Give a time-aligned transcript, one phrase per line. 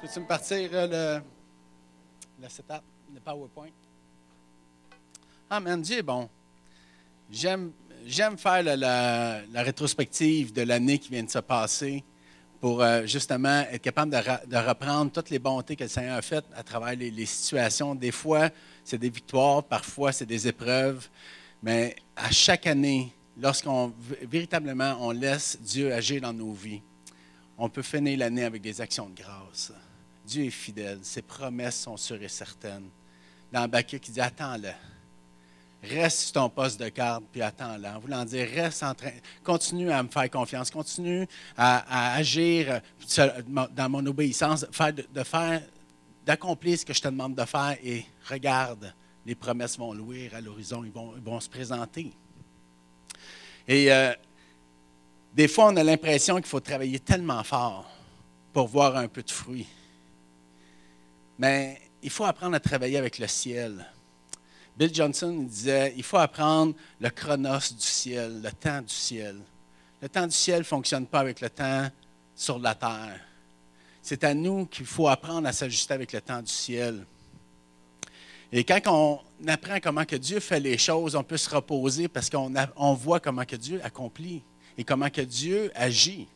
[0.00, 3.70] Peux-tu me partir euh, le, le setup, le PowerPoint?
[5.50, 6.28] Ah, man, Dieu est bon.
[7.30, 7.72] J'aime,
[8.36, 12.04] faire la, la- rétrospective de l'année qui vient de se passer
[12.60, 16.22] pour euh, justement être capable de, de reprendre toutes les bontés que le Seigneur a
[16.22, 17.94] faites à travers les, les situations.
[17.96, 18.50] Des fois,
[18.84, 21.08] c'est des victoires, parfois, c'est des épreuves.
[21.60, 23.92] Mais à chaque année, lorsqu'on
[24.22, 26.82] véritablement on laisse Dieu agir dans nos vies,
[27.58, 29.72] on peut finir l'année avec des actions de grâce.
[30.28, 32.90] Dieu est fidèle, ses promesses sont sûres et certaines.
[33.50, 34.72] Dans Habakkuk, il dit Attends-le.
[35.82, 37.86] Reste sur ton poste de garde, puis attends-le.
[37.88, 39.12] En voulant dire, reste en train,
[39.42, 41.26] continue à me faire confiance, continue
[41.56, 42.82] à, agir
[43.48, 44.66] dans mon obéissance,
[45.14, 45.62] de, faire,
[46.26, 48.92] d'accomplir ce que je te demande de faire, et regarde,
[49.24, 52.12] les promesses vont louer à l'horizon, ils vont, ils vont se présenter.
[53.66, 54.12] Et euh,
[55.32, 57.88] des fois, on a l'impression qu'il faut travailler tellement fort
[58.52, 59.66] pour voir un peu de fruit.
[61.38, 63.86] Mais il faut apprendre à travailler avec le ciel.
[64.76, 69.40] Bill Johnson disait, il faut apprendre le chronos du ciel, le temps du ciel.
[70.00, 71.88] Le temps du ciel ne fonctionne pas avec le temps
[72.34, 73.20] sur la terre.
[74.02, 77.04] C'est à nous qu'il faut apprendre à s'ajuster avec le temps du ciel.
[78.50, 82.30] Et quand on apprend comment que Dieu fait les choses, on peut se reposer parce
[82.30, 84.42] qu'on voit comment que Dieu accomplit
[84.78, 86.28] et comment que Dieu agit.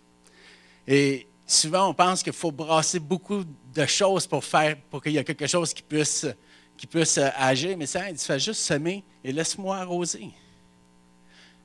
[0.87, 5.19] Et souvent, on pense qu'il faut brasser beaucoup de choses pour faire, pour qu'il y
[5.19, 7.77] ait quelque chose qui puisse, euh, agir.
[7.77, 10.31] Mais ça, il dit, fais juste semer et laisse-moi arroser.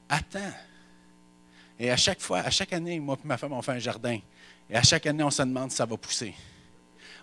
[0.10, 0.54] Attends.
[1.80, 4.20] Et à chaque fois, à chaque année, moi et ma femme, on fait un jardin.
[4.70, 6.34] Et à chaque année, on se demande si ça va pousser.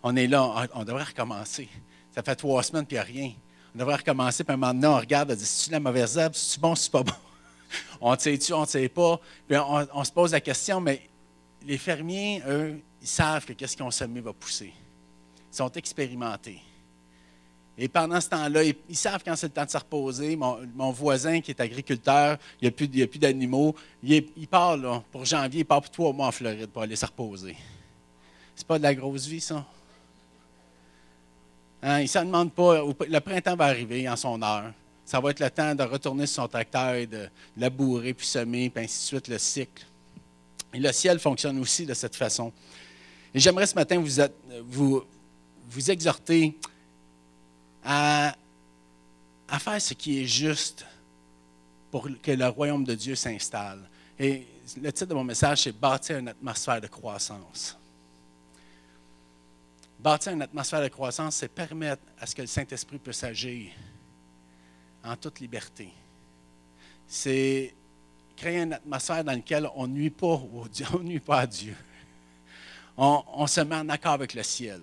[0.03, 1.69] On est là, on devrait recommencer.
[2.15, 3.33] Ça fait trois semaines, puis il n'y a rien.
[3.75, 6.17] On devrait recommencer, puis à un moment donné, on regarde, on dit, c'est-tu la mauvaise
[6.17, 7.13] herbe, c'est-tu bon, c'est pas bon?
[8.01, 9.19] On ne sait-tu, on ne sait pas?
[9.49, 11.09] Puis on se pose la question, mais
[11.67, 14.73] les fermiers, eux, ils savent que qu'est-ce qu'ils ont semé va pousser.
[15.53, 16.61] Ils sont expérimentés.
[17.77, 20.37] Et pendant ce temps-là, ils, savent quand c'est le temps de se reposer.
[20.37, 23.75] Mon, voisin qui est agriculteur, il n'y a plus, d'animaux.
[24.03, 24.79] Il, part
[25.11, 27.57] pour janvier, il part pour trois mois en Floride pour aller se reposer.
[28.55, 29.67] C'est pas de la grosse vie, ça?
[31.83, 32.81] Hein, il ne s'en demande pas.
[33.09, 34.73] Le printemps va arriver en son heure.
[35.05, 38.71] Ça va être le temps de retourner sur son tracteur et de labourer, puis semer,
[38.71, 39.85] puis ainsi de suite, le cycle.
[40.75, 42.53] Et le ciel fonctionne aussi de cette façon.
[43.33, 44.03] Et j'aimerais ce matin
[44.67, 45.05] vous,
[45.89, 46.59] exhorter
[47.85, 48.35] à,
[49.49, 50.85] à faire ce qui est juste
[51.91, 53.89] pour que le royaume de Dieu s'installe.
[54.19, 54.47] Et
[54.81, 57.77] le titre de mon message, c'est Bâtir une atmosphère de croissance.
[60.01, 63.71] Bâtir une atmosphère de croissance, c'est permettre à ce que le Saint-Esprit puisse agir
[65.05, 65.93] en toute liberté.
[67.07, 67.75] C'est
[68.37, 70.13] créer une atmosphère dans laquelle on ne nuit
[71.03, 71.77] nuit pas à Dieu.
[72.97, 74.81] On, se met en accord avec le ciel.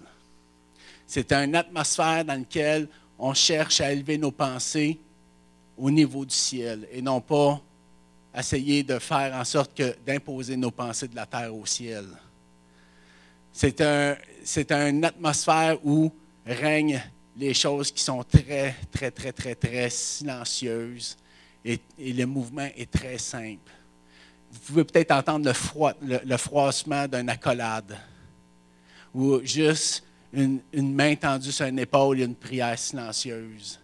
[1.08, 5.00] C'est une atmosphère dans laquelle on cherche à élever nos pensées
[5.78, 7.62] au niveau du ciel et non pas
[8.38, 12.06] essayer de faire en sorte d'imposer nos pensées de la terre au ciel.
[13.54, 16.12] C'est une atmosphère où
[16.46, 17.02] règnent
[17.38, 21.18] les choses qui sont très, très, très, très, très silencieuses
[21.64, 23.72] et, le mouvement est très simple.
[24.52, 25.52] Vous pouvez peut-être entendre
[26.02, 27.98] le, froissement d'une accolade
[29.14, 33.80] ou juste une, une main tendue sur une épaule et une prière silencieuse.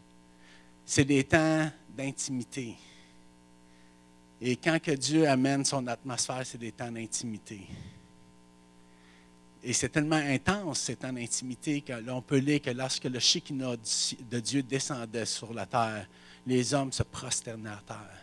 [0.85, 2.75] C'est des temps d'intimité.
[4.39, 7.61] Et quand que Dieu amène son atmosphère, c'est des temps d'intimité.
[9.63, 13.75] Et c'est tellement intense, ces temps d'intimité, que l'on peut lire que lorsque le Shekinah
[14.29, 16.07] de Dieu descendait sur la terre,
[16.47, 18.21] les hommes se prosternaient à terre.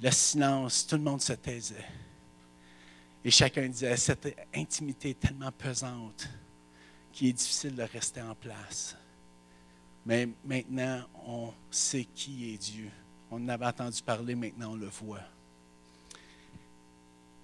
[0.00, 1.86] Le silence, tout le monde se taisait.
[3.24, 6.28] Et chacun disait, cette intimité est tellement pesante
[7.12, 8.94] qu'il est difficile de rester en place.
[10.04, 12.90] Mais maintenant, on sait qui est Dieu.
[13.30, 15.20] On en avait entendu parler, maintenant on le voit.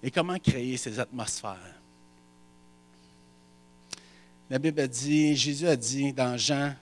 [0.01, 1.75] Et comment créer ces atmosphères?
[4.49, 6.73] La Bible a dit, Jésus a dit dans Jean,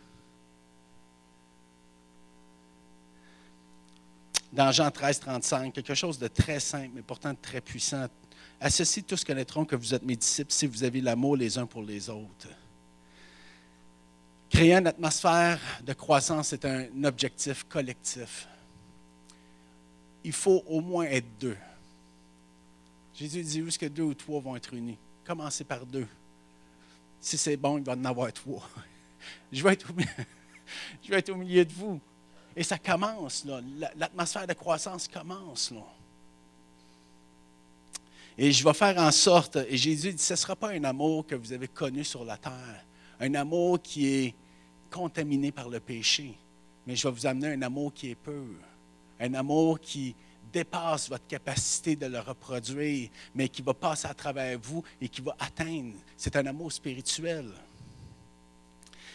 [4.55, 8.07] dans Jean 13, 35, quelque chose de très simple, mais pourtant très puissant.
[8.59, 11.65] À ceci, tous connaîtront que vous êtes mes disciples si vous avez l'amour les uns
[11.65, 12.47] pour les autres.
[14.49, 18.47] Créer une atmosphère de croissance, c'est un objectif collectif.
[20.23, 21.57] Il faut au moins être deux.
[23.13, 24.97] Jésus dit où est-ce que deux ou trois vont être unis?
[25.25, 26.07] Commencez par deux.
[27.19, 28.69] Si c'est bon, il va en avoir trois.
[29.51, 31.99] Je vais être au milieu de vous.
[32.55, 33.45] Et ça commence,
[33.95, 35.83] L'atmosphère de croissance commence, là.
[38.37, 41.25] Et je vais faire en sorte, et Jésus dit, ce ne sera pas un amour
[41.25, 42.85] que vous avez connu sur la terre,
[43.19, 44.35] un amour qui est
[44.91, 46.37] contaminé par le péché,
[46.85, 48.55] mais je vais vous amener un amour qui est pur,
[49.19, 50.15] un amour qui
[50.51, 55.21] dépasse votre capacité de le reproduire, mais qui va passer à travers vous et qui
[55.21, 55.95] va atteindre.
[56.15, 57.49] C'est un amour spirituel.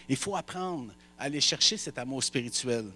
[0.09, 2.87] Il faut apprendre aller chercher cet amour spirituel.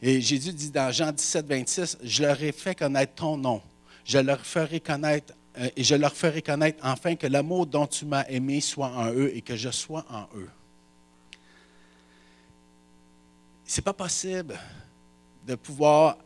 [0.00, 3.60] Et Jésus dit dans Jean 17, 26, Je leur ai fait connaître ton nom.
[4.04, 8.06] Je leur ferai connaître euh, et je leur ferai connaître enfin que l'amour dont tu
[8.06, 10.48] m'as aimé soit en eux et que je sois en eux.
[13.64, 14.58] Ce n'est pas possible
[15.46, 16.18] de pouvoir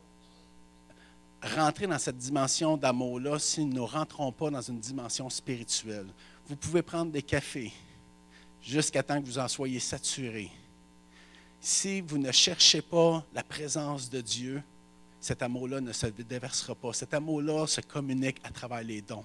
[1.42, 6.06] rentrer dans cette dimension d'amour-là si nous ne rentrons pas dans une dimension spirituelle.
[6.46, 7.72] Vous pouvez prendre des cafés
[8.62, 10.50] jusqu'à temps que vous en soyez saturés.
[11.60, 14.62] Si vous ne cherchez pas la présence de Dieu,
[15.20, 16.92] cet amour-là ne se déversera pas.
[16.92, 19.24] Cet amour-là se communique à travers les dons,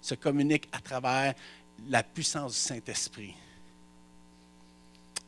[0.00, 1.34] se communique à travers
[1.88, 3.34] la puissance du Saint-Esprit.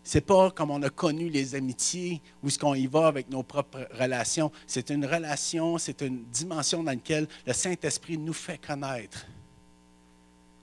[0.05, 3.31] Ce n'est pas comme on a connu les amitiés ou ce qu'on y va avec
[3.31, 4.51] nos propres relations.
[4.67, 9.27] C'est une relation, c'est une dimension dans laquelle le Saint-Esprit nous fait connaître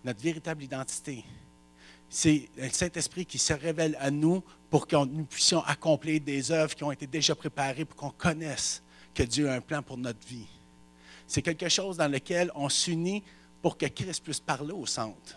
[0.04, 1.24] notre véritable identité.
[2.10, 6.76] C'est le Saint-Esprit qui se révèle à nous pour que nous puissions accomplir des œuvres
[6.76, 8.84] qui ont été déjà préparées pour qu'on connaisse
[9.14, 10.48] que Dieu a un plan pour notre vie.
[11.28, 13.24] C'est quelque chose dans lequel on s'unit
[13.62, 15.36] pour que Christ puisse parler au centre.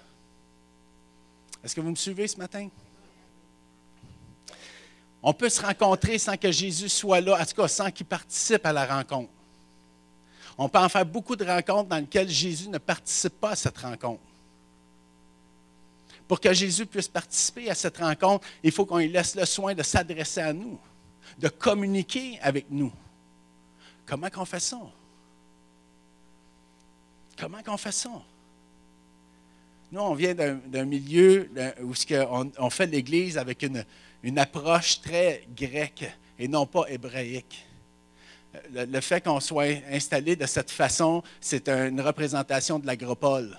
[1.64, 2.69] Est-ce que vous me suivez ce matin?
[5.23, 8.67] On peut se rencontrer sans que Jésus soit là, en tout cas sans qu'il participe
[8.67, 9.31] à la rencontre.
[10.58, 13.79] On peut en faire beaucoup de rencontres dans lesquelles Jésus ne participe pas à cette
[13.79, 14.23] rencontre.
[16.32, 19.75] Pour que Jésus puisse participer à cette rencontre, il faut qu'on lui laisse le soin
[19.75, 20.81] de s'adresser à nous,
[21.38, 22.90] de communiquer avec nous.
[24.06, 24.81] Comment qu'on fait ça?
[27.38, 28.08] Comment qu'on fait ça?
[29.90, 31.50] Nous, on vient d'un milieu
[31.82, 31.93] où
[32.56, 33.84] on fait l'Église avec une,
[34.23, 37.62] une approche très grecque et non pas hébraïque.
[38.73, 43.55] Le, fait qu'on soit installé de cette façon, c'est une représentation de l'agropole,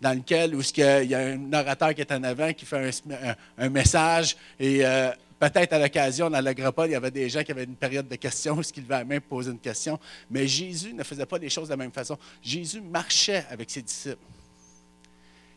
[0.00, 2.90] dans lequel il y a un orateur qui est en avant, qui fait
[3.58, 7.52] un, message, et euh, peut-être à l'occasion, dans l'agropole, il y avait des gens qui
[7.52, 9.98] avaient une période de questions, où qu'ils levaient la main pour poser une question,
[10.30, 12.18] mais Jésus ne faisait pas les choses de la même façon.
[12.42, 14.18] Jésus marchait avec ses disciples.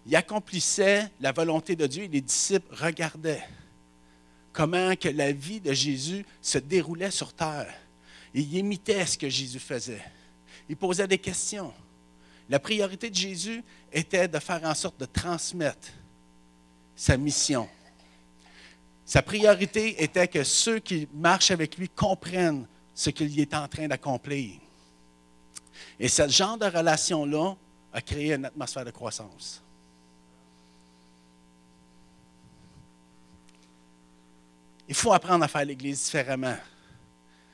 [0.06, 3.44] Il accomplissait la volonté de Dieu et les disciples regardaient
[4.52, 7.74] comment que la vie de Jésus se déroulait sur terre.
[8.34, 10.04] Il imitait ce que Jésus faisait.
[10.68, 11.74] Il posait des questions.
[12.50, 15.90] La priorité de Jésus était de faire en sorte de transmettre
[16.96, 17.68] sa mission.
[19.06, 23.88] Sa priorité était que ceux qui marchent avec lui comprennent ce qu'il est en train
[23.88, 24.60] d'accomplir.
[26.00, 27.56] Et ce genre de relation-là
[27.92, 29.62] a créé une atmosphère de croissance.
[34.88, 36.58] Il faut apprendre à faire l'Église différemment.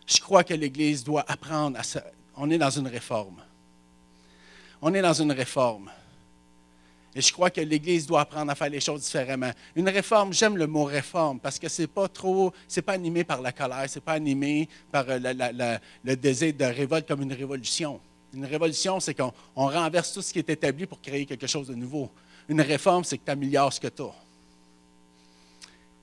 [0.06, 2.00] Je crois que l'Église doit apprendre à se...
[2.36, 3.42] On est dans une réforme.
[4.81, 5.90] On est dans une réforme.
[7.16, 9.52] Et je crois que l'Église doit apprendre à faire les choses différemment.
[9.76, 13.42] Une réforme, j'aime le mot réforme parce que c'est pas trop, c'est pas animé par
[13.42, 18.00] la colère, c'est pas animé par euh, le désir de révolte comme une révolution.
[18.34, 21.74] Une révolution, c'est qu'on renverse tout ce qui est établi pour créer quelque chose de
[21.74, 22.12] nouveau.
[22.48, 24.16] Une réforme, c'est que tu améliores ce que tu as.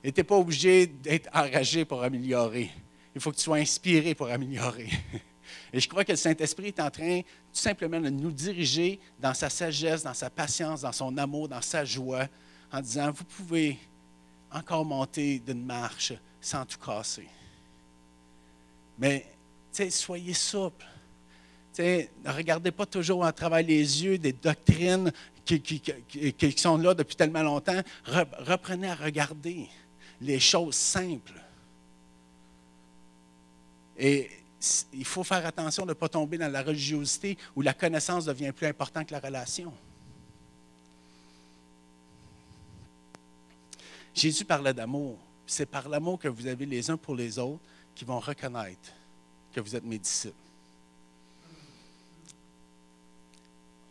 [0.03, 2.69] Et tu n'es pas obligé d'être enragé pour améliorer.
[3.15, 4.89] Il faut que tu sois inspiré pour améliorer.
[5.73, 9.33] Et je crois que le Saint-Esprit est en train tout simplement de nous diriger dans
[9.33, 12.27] sa sagesse, dans sa patience, dans son amour, dans sa joie,
[12.71, 13.77] en disant, vous pouvez
[14.51, 17.27] encore monter d'une marche sans tout casser.
[18.97, 19.25] Mais,
[19.71, 20.85] tu sais, soyez souple.
[21.77, 25.11] ne regardez pas toujours à travers les yeux des doctrines
[25.45, 27.81] qui sont là depuis tellement longtemps.
[28.05, 29.69] Reprenez à regarder
[30.21, 31.41] les choses simples.
[33.97, 34.29] Et
[34.93, 38.51] il faut faire attention de ne pas tomber dans la religiosité où la connaissance devient
[38.51, 39.71] plus importante que la relation.
[44.13, 45.19] Jésus parlait d'amour.
[45.45, 47.61] C'est par l'amour que vous avez les uns pour les autres
[47.93, 48.91] qui vont reconnaître
[49.53, 50.35] que vous êtes mes disciples.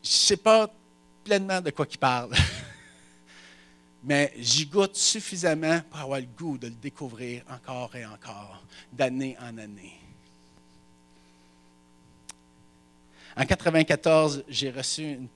[0.03, 0.69] Je ne sais pas
[1.25, 2.35] pleinement de quoi il parle.
[4.03, 9.37] mais j'y goûte suffisamment pour avoir le goût de le découvrir encore et encore, d'année
[9.41, 10.06] en année.
[13.37, 15.29] En 1994, j'ai reçu une.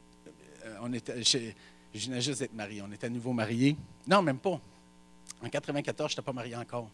[0.64, 2.80] Euh, on était, je venais juste d'être marié.
[2.80, 3.76] On était à nouveau mariés.
[4.07, 4.50] Non, même pas.
[4.50, 6.88] En 1994, je n'étais pas marié encore.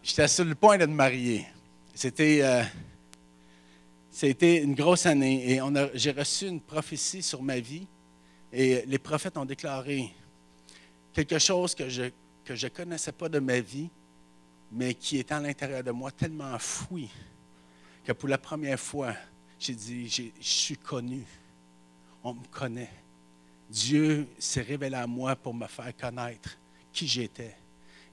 [0.00, 1.44] J'étais sur le point de me marier.
[1.94, 2.40] C'était.
[2.42, 2.62] Euh,
[4.22, 5.60] été une grosse année et
[5.94, 7.88] j'ai reçu une prophétie sur ma vie
[8.52, 10.14] et les prophètes ont déclaré
[11.12, 12.10] quelque chose que je ne
[12.44, 13.88] que je connaissais pas de ma vie,
[14.70, 17.08] mais qui est à l'intérieur de moi tellement fouillé
[18.04, 19.14] que pour la première fois,
[19.62, 21.24] j'ai dit, je suis connu.
[22.24, 22.90] On me connaît.
[23.70, 26.58] Dieu s'est révélé à moi pour me faire connaître
[26.92, 27.56] qui j'étais.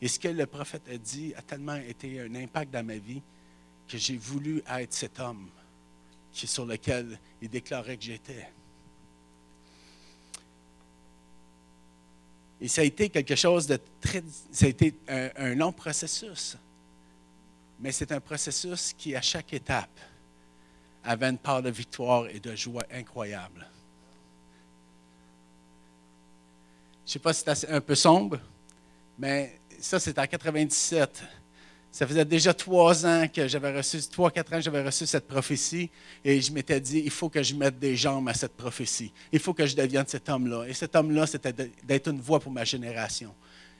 [0.02, 3.22] Et ce que le prophète a dit a tellement été un impact dans ma vie
[3.88, 5.50] que j'ai voulu être cet homme
[6.32, 8.48] sur lequel il déclarait que j'étais.
[12.62, 14.24] Et ça a été quelque chose de très...
[14.52, 16.58] Ça a été un, long processus.
[17.80, 20.00] Mais c'est un processus qui, à chaque étape,
[21.10, 23.68] avait une part de victoire et de joie incroyable.
[27.04, 28.40] Je ne sais pas si c'est un peu sombre,
[29.18, 31.24] mais ça, c'est en 97.
[31.92, 35.28] Ça faisait déjà trois ans que j'avais reçu, trois, quatre ans que j'avais reçu cette
[35.28, 35.90] prophétie,
[36.24, 39.12] et je m'étais dit, il faut que je mette des jambes à cette prophétie.
[39.32, 40.66] Il faut que je devienne cet homme-là.
[40.68, 43.34] Et cet homme-là, c'était d'être une voix pour ma génération.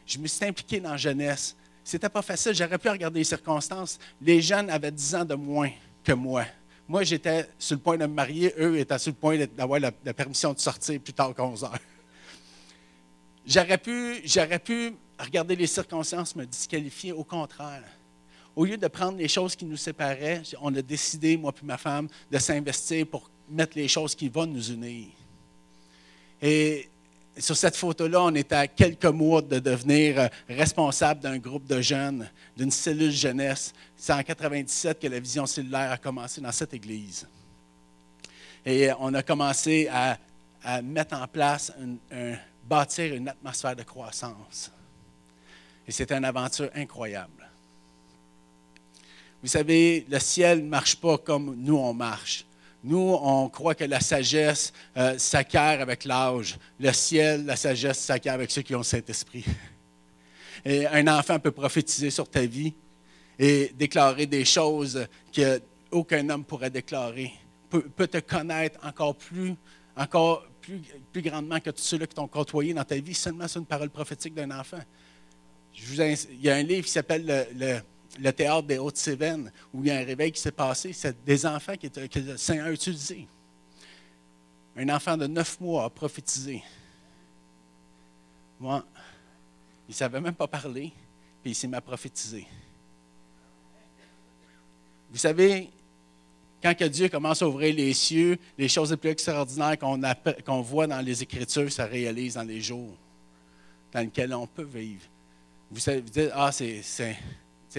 [0.04, 1.56] Je me suis impliqué dans la jeunesse.
[1.84, 4.00] C'était pas facile, j'aurais pu regarder les circonstances.
[4.20, 5.70] Les jeunes avaient dix ans de moins
[6.04, 6.46] que moi.
[6.90, 9.92] Moi, j'étais sur le point de me marier, eux étaient sur le point d'avoir la,
[9.92, 11.80] permission de sortir plus tard qu'à heures.
[13.46, 17.84] J'aurais pu, j'aurais pu regarder les circonstances, me disqualifier, au contraire
[18.56, 21.78] au lieu de prendre les choses qui nous séparaient, on a décidé, moi et ma
[21.78, 25.08] femme, de s'investir pour mettre les choses qui vont nous unir.
[26.42, 26.90] Et
[27.40, 31.82] sur cette photo-là, on est à quelques mois de devenir euh, responsable d'un groupe de
[31.82, 33.74] jeunes, d'une cellule jeunesse.
[33.96, 37.28] C'est en 1997 que la vision cellulaire a commencé dans cette église.
[38.66, 40.18] Et on a commencé à,
[40.82, 41.72] mettre en place,
[42.12, 44.72] un, bâtir une atmosphère de croissance.
[45.88, 47.50] Et c'est une aventure incroyable.
[49.42, 52.46] Vous savez, le ciel ne marche pas comme nous, on marche.
[52.84, 56.58] Nous, on croit que la sagesse euh, s'acquiert avec l'âge.
[56.80, 59.44] Le ciel, la sagesse s'acquiert avec ceux qui ont le Saint-Esprit.
[60.66, 62.74] Et un enfant peut prophétiser sur ta vie
[63.38, 67.32] et déclarer des choses qu'aucun homme pourrait déclarer.
[67.70, 69.56] Peut, peut, te connaître encore plus,
[69.96, 73.90] encore plus, grandement que ceux-là qui t'ont côtoyé dans ta vie, seulement sur une parole
[73.90, 74.80] prophétique d'un enfant.
[75.76, 77.82] Il y a un livre qui s'appelle le le
[78.32, 81.76] théâtre des Hautes-Cévennes, où il y a un réveil qui s'est passé, c'est des enfants
[81.76, 83.28] qui que le Seigneur a utilisés.
[84.76, 86.64] Un enfant de neuf mois a prophétisé.
[88.60, 88.86] Moi,
[89.88, 90.92] il ne savait même pas parler,
[91.42, 92.48] puis il s'est m'a prophétisé.
[95.12, 95.70] Vous savez,
[96.62, 100.88] quand que Dieu commence à ouvrir les cieux, les choses les plus extraordinaires qu'on voit
[100.88, 102.96] dans les Écritures ça réalise dans les jours
[103.92, 105.04] dans lesquels on peut vivre.
[105.72, 107.18] Vous savez, vous dites, ah, c'est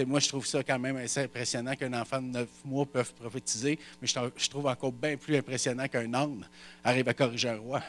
[0.05, 3.77] moi, je trouve ça quand même assez impressionnant qu'un enfant de 9 mois peut prophétiser,
[4.01, 6.47] mais je, trouve encore bien plus impressionnant qu'un âne
[6.83, 7.81] arrive à corriger un roi.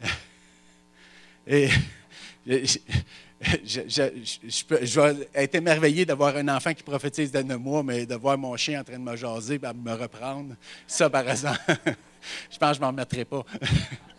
[1.46, 1.68] Et
[2.46, 2.78] je,
[3.64, 8.38] je, vais être émerveillé d'avoir un enfant qui prophétise de 9 mois, mais de voir
[8.38, 10.54] mon chien en train de me jaser et me reprendre,
[10.86, 11.60] ça, par exemple,
[12.50, 13.44] je pense que je ne m'en remettrai pas.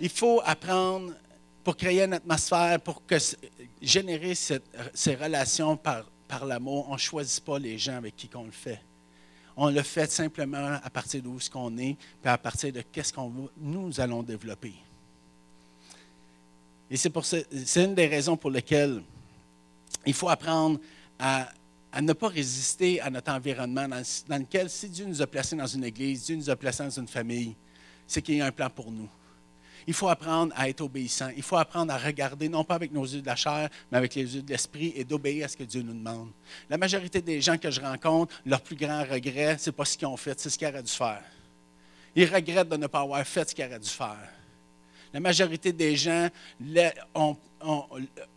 [0.00, 1.12] il faut apprendre
[1.62, 3.02] pour créer une atmosphère, pour
[3.82, 6.04] générer ces relations par,
[6.46, 6.86] l'amour.
[6.88, 8.80] On ne choisit pas les gens avec qui on le fait.
[9.56, 13.12] On le fait simplement à partir d'où ce qu'on est, puis à partir de qu'est-ce
[13.12, 14.74] qu'on nous allons développer.
[16.90, 19.02] Et c'est une des raisons pour lesquelles
[20.06, 20.80] il faut apprendre
[21.18, 21.48] à,
[21.92, 25.56] à, ne pas résister à notre environnement dans, dans lequel, si Dieu nous a placés
[25.56, 27.54] dans une église, Dieu nous a placés dans une famille,
[28.06, 29.08] c'est qu'il y a un plan pour nous.
[29.86, 31.30] Il faut apprendre à être obéissant.
[31.36, 34.14] Il faut apprendre à regarder, non pas avec nos yeux de la chair, mais avec
[34.14, 36.30] les yeux de l'esprit et d'obéir à ce que Dieu nous demande.
[36.68, 39.96] La majorité des gens que je rencontre, leur plus grand regret, ce n'est pas ce
[39.96, 41.22] qu'ils ont fait, c'est ce qu'ils auraient dû faire.
[42.14, 44.28] Ils regrettent de ne pas avoir fait ce qu'ils auraient dû faire.
[45.12, 46.28] La majorité des gens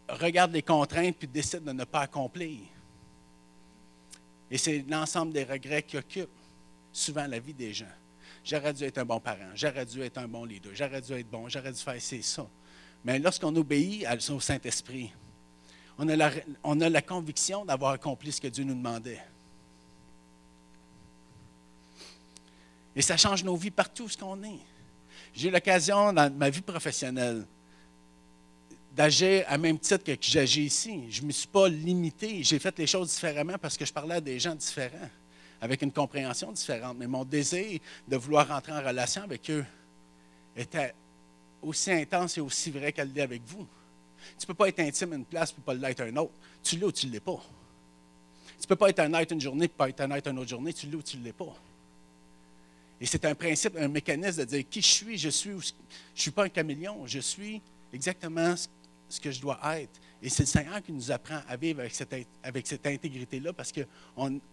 [0.10, 2.60] regardent les contraintes puis décident de ne pas accomplir.
[4.50, 6.30] Et c'est l'ensemble des regrets qui occupent
[6.92, 7.86] souvent la vie des gens.
[8.44, 11.30] J'aurais dû être un bon parent, j'aurais dû être un bon leader, j'aurais dû être
[11.30, 12.46] bon, j'aurais dû faire c'est ça.
[13.06, 15.12] Mais lorsqu'on obéit au Saint-Esprit,
[15.98, 19.22] on a la, conviction d'avoir accompli ce que Dieu nous demandait.
[22.96, 24.60] Et ça change nos vies partout où ce qu'on est.
[25.34, 27.46] J'ai eu l'occasion dans ma vie professionnelle
[28.96, 31.06] d'agir à même titre que j'agis ici.
[31.10, 32.44] Je ne me suis pas limité.
[32.44, 35.10] J'ai fait les choses différemment parce que je parlais à des gens différents
[35.64, 36.98] avec une compréhension différente.
[37.00, 39.66] Mais mon désir de vouloir rentrer en relation avec eux
[40.58, 40.94] était
[41.62, 43.66] aussi intense et aussi vrai qu'elle l'est avec vous.
[44.38, 46.34] Tu ne peux pas être intime à une place et pas l'être à une autre.
[46.62, 47.42] Tu l'as ou tu ne l'es pas.
[48.58, 50.40] Tu ne peux pas être un être une journée et pas être un être une
[50.40, 50.74] autre journée.
[50.74, 51.56] Tu l'as ou tu ne l'es pas.
[53.00, 55.62] Et c'est un principe, un mécanisme de dire qui je suis, je suis, je ne
[56.14, 57.62] suis pas un caméléon, je suis
[57.94, 58.54] exactement
[59.08, 59.98] ce que je dois être.
[60.26, 63.74] Et c'est le Seigneur qui nous apprend à vivre avec cette, avec cette intégrité-là parce
[63.74, 63.86] qu'il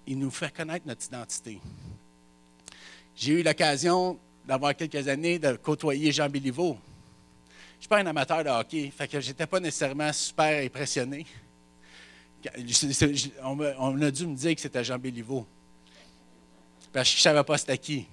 [0.09, 1.61] nous fait connaître notre identité.
[3.15, 6.77] J'ai eu l'occasion d'avoir quelques années de côtoyer Jean Béliveau.
[7.45, 10.65] Je ne suis pas un amateur de hockey, fait que je n'étais pas nécessairement super
[10.65, 11.25] impressionné.
[13.45, 15.47] On a dû me dire que c'était Jean Béliveau.
[16.93, 18.07] Parce que je ne savais pas c'était qui.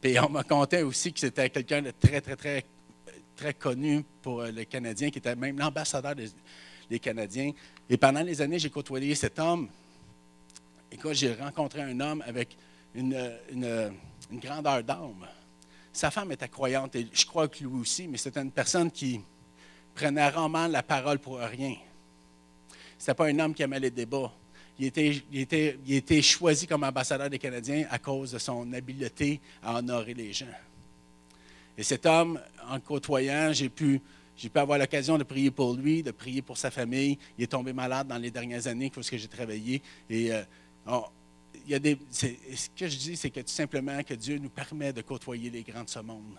[0.00, 2.64] Puis on m'a conté aussi que c'était quelqu'un de très, très, très,
[3.40, 7.52] très connu pour euh, les Canadiens, qui était même l'ambassadeur des, Canadiens.
[7.88, 9.68] Et pendant les années, j'ai côtoyé cet homme.
[10.92, 12.56] Et quand j'ai rencontré un homme avec
[12.94, 13.16] une,
[14.32, 15.26] grandeur d'âme.
[15.92, 19.20] Sa femme était croyante, et je crois que lui aussi, mais c'était une personne qui
[19.94, 21.74] prenait rarement la parole pour rien.
[22.98, 24.32] Ce n'était pas un homme qui aimait les débats
[24.80, 30.14] il était, était, choisi comme ambassadeur des Canadiens à cause de son habileté à honorer
[30.14, 30.46] les gens.
[31.80, 34.02] Et cet homme, en côtoyant, j'ai pu,
[34.54, 37.16] avoir l'occasion de prier pour lui, de prier pour sa famille.
[37.38, 39.80] Il est tombé malade dans les dernières années, que j'ai travaillé.
[40.10, 40.42] Et euh,
[42.10, 45.62] ce que je dis, c'est que tout simplement que Dieu nous permet de côtoyer les
[45.62, 46.36] grands de ce monde.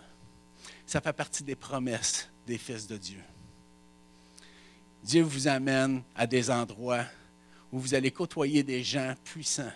[0.86, 3.18] Ça fait partie des promesses des fils de Dieu.
[5.02, 7.06] Dieu vous amène à des endroits
[7.72, 9.72] où vous allez côtoyer des gens puissants.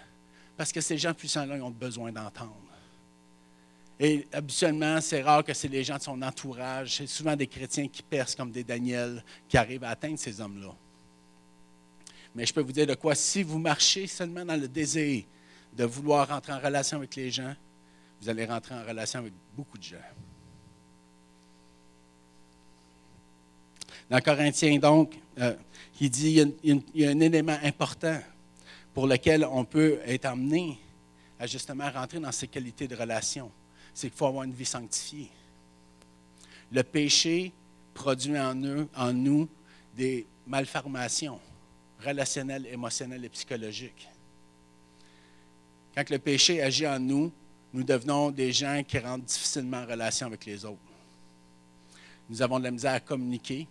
[0.57, 2.66] Parce que ces gens puissants-là, ont besoin d'entendre.
[3.99, 6.97] Et habituellement, c'est rare que c'est les gens de son entourage.
[6.97, 10.75] C'est souvent des chrétiens qui percent comme des Daniel, qui arrivent à atteindre ces hommes-là.
[12.35, 15.25] Mais je peux vous dire de quoi, si vous marchez seulement dans le désir
[15.73, 17.55] de vouloir rentrer en relation avec les gens,
[18.21, 19.97] vous allez rentrer en relation avec beaucoup de gens.
[24.11, 25.55] Dans Corinthiens, donc, euh,
[26.01, 28.21] il dit qu'il y, a un élément important
[28.95, 30.79] pour lequel on peut être amené
[31.39, 33.51] à justement rentrer dans ces qualités de relation.
[33.97, 35.31] C'est qu'il faut avoir une vie sanctifiée.
[36.71, 37.51] Le péché
[37.95, 39.49] produit en, eux, nous
[39.97, 41.41] des malformations
[42.05, 44.07] relationnelles, émotionnelles et psychologiques.
[45.95, 47.33] Quand le péché agit en nous,
[47.73, 50.77] nous devenons des gens qui rentrent difficilement en relation avec les autres.
[52.29, 53.67] Nous avons de la misère à communiquer,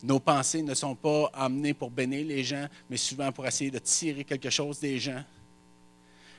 [0.00, 3.80] nos pensées ne sont pas amenées pour bénir les gens, mais souvent pour essayer de
[3.80, 5.24] tirer quelque chose des gens.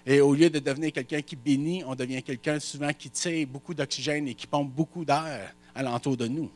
[0.05, 3.73] Et au lieu de devenir quelqu'un qui bénit, on devient quelqu'un souvent qui tire beaucoup
[3.73, 6.49] d'oxygène et qui pompe beaucoup d'air alentour de nous.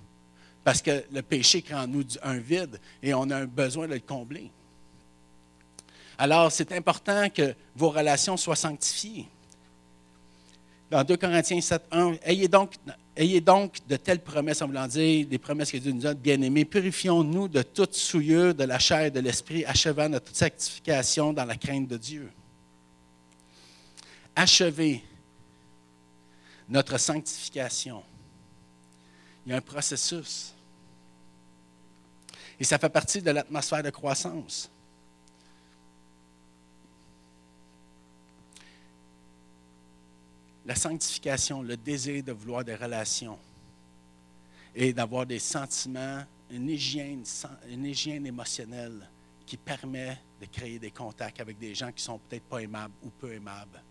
[0.64, 3.94] Parce que le péché crée en nous un vide et on a un besoin de
[3.94, 4.50] le combler.
[6.18, 9.28] Alors, c'est important que vos relations soient sanctifiées.
[10.90, 12.48] Dans 2 Corinthiens 7, 1, ayez
[13.42, 16.64] donc de telles promesses, en voulant dire des promesses que Dieu nous a, bien-aimés.
[16.64, 21.58] Purifions-nous de toute souillure de la chair et de l'esprit, achevant notre sanctification dans la
[21.58, 22.32] crainte de Dieu.
[24.36, 25.04] Achevez
[26.68, 28.04] notre sanctification.
[29.46, 30.54] Il y a un processus.
[32.60, 34.70] Et ça fait partie de l'atmosphère de croissance.
[40.66, 43.38] la sanctification, le désir de vouloir des relations
[44.74, 47.24] et d'avoir des sentiments, une hygiène,
[47.70, 49.08] une hygiène émotionnelle
[49.46, 53.10] qui permet de créer des contacts avec des gens qui sont peut-être pas aimables ou
[53.10, 53.82] peu aimables,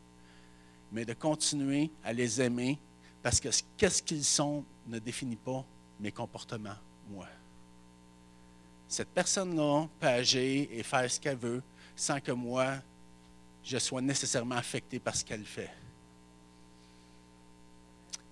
[0.94, 2.78] mais de continuer à les aimer
[3.22, 5.64] parce que qu'est-ce qu'ils sont ne définit pas
[6.00, 6.76] mes comportements,
[7.10, 7.26] moi.
[8.88, 11.62] Cette personne-là peut agir et faire ce qu'elle veut
[11.94, 12.76] sans que moi,
[13.62, 15.70] je sois nécessairement affecté par ce qu'elle fait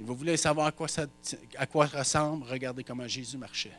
[0.02, 1.06] vous voulez savoir à quoi, ça,
[1.56, 3.72] à quoi ressemble, regardez comment Jésus marchait.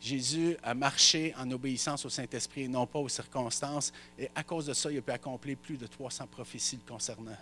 [0.00, 3.92] Jésus a marché en obéissance au Saint-Esprit et non pas aux circonstances.
[4.18, 7.36] Et à cause de ça, il a pu accomplir plus de 300 prophéties le concernant.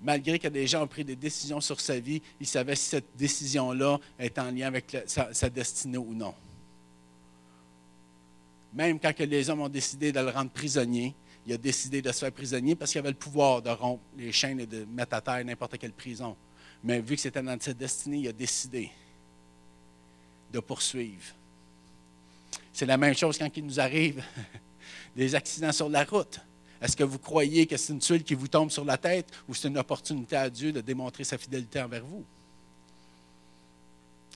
[0.00, 3.16] Malgré que des gens ont pris des décisions sur sa vie, il savait si cette
[3.16, 6.34] décision-là est en lien avec sa, destinée ou non.
[8.74, 11.14] Même quand les hommes ont décidé de le rendre prisonnier,
[11.46, 14.32] il a décidé de se faire prisonnier parce qu'il avait le pouvoir de rompre les
[14.32, 16.36] chaînes et de mettre à terre n'importe quelle prison.
[16.82, 18.90] Mais vu que c'était dans sa destinée, il a décidé
[20.52, 21.34] de poursuivre.
[22.72, 24.22] C'est la même chose quand il nous arrive
[25.16, 26.40] des accidents sur la route.
[26.80, 29.54] Est-ce que vous croyez que c'est une tuile qui vous tombe sur la tête ou
[29.54, 32.24] c'est une opportunité à Dieu de démontrer sa fidélité envers vous?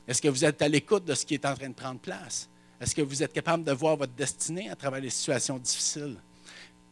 [0.07, 2.49] Est-ce que vous êtes à l'écoute de ce qui est en train de prendre place?
[2.81, 6.17] Est-ce que vous êtes capable de voir votre destinée à travers les situations difficiles?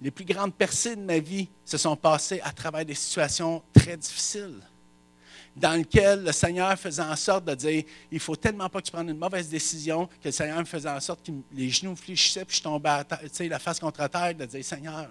[0.05, 3.97] les plus grandes percées de ma vie se sont passées à travers des situations très
[3.97, 4.61] difficiles.
[5.57, 8.93] Dans lequel le Seigneur faisait en sorte de dire il faut tellement pas que tu
[8.93, 12.45] prennes une mauvaise décision que le Seigneur me faisait en sorte que les genoux fléchissaient
[12.45, 13.07] puis je tombais à
[13.41, 15.09] la face contre terre, de dire Seigneur,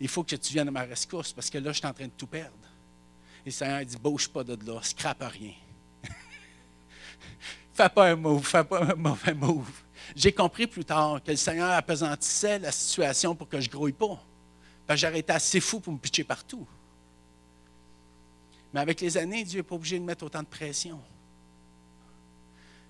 [0.00, 2.06] il faut que tu viennes à ma rescousse parce que là, je suis en train
[2.06, 2.52] de tout perdre.
[3.44, 5.52] Et le Seigneur dit bouge pas de là, scrape rien.
[7.72, 9.70] fais pas un move, fais pas un mauvais move.
[10.14, 14.22] J'ai compris plus tard que le Seigneur apesantissait la situation pour que je grouille pas.
[14.90, 16.66] J'aurais été assez fou pour me pitcher partout.
[18.74, 21.00] Mais avec les années, Dieu n'est pas obligé de mettre autant de pression.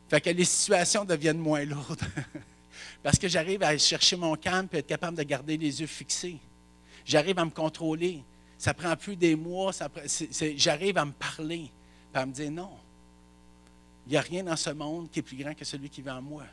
[0.09, 2.01] Fait que les situations deviennent moins lourdes.
[3.03, 6.39] Parce que j'arrive à chercher mon camp et être capable de garder les yeux fixés.
[7.05, 8.23] J'arrive à me contrôler.
[8.57, 9.73] Ça prend plus des mois.
[10.57, 11.71] J'arrive à me parler.
[12.15, 12.71] à me dire non.
[14.07, 16.11] Il n'y a rien dans ce monde qui est plus grand que celui qui vit
[16.11, 16.45] en moi.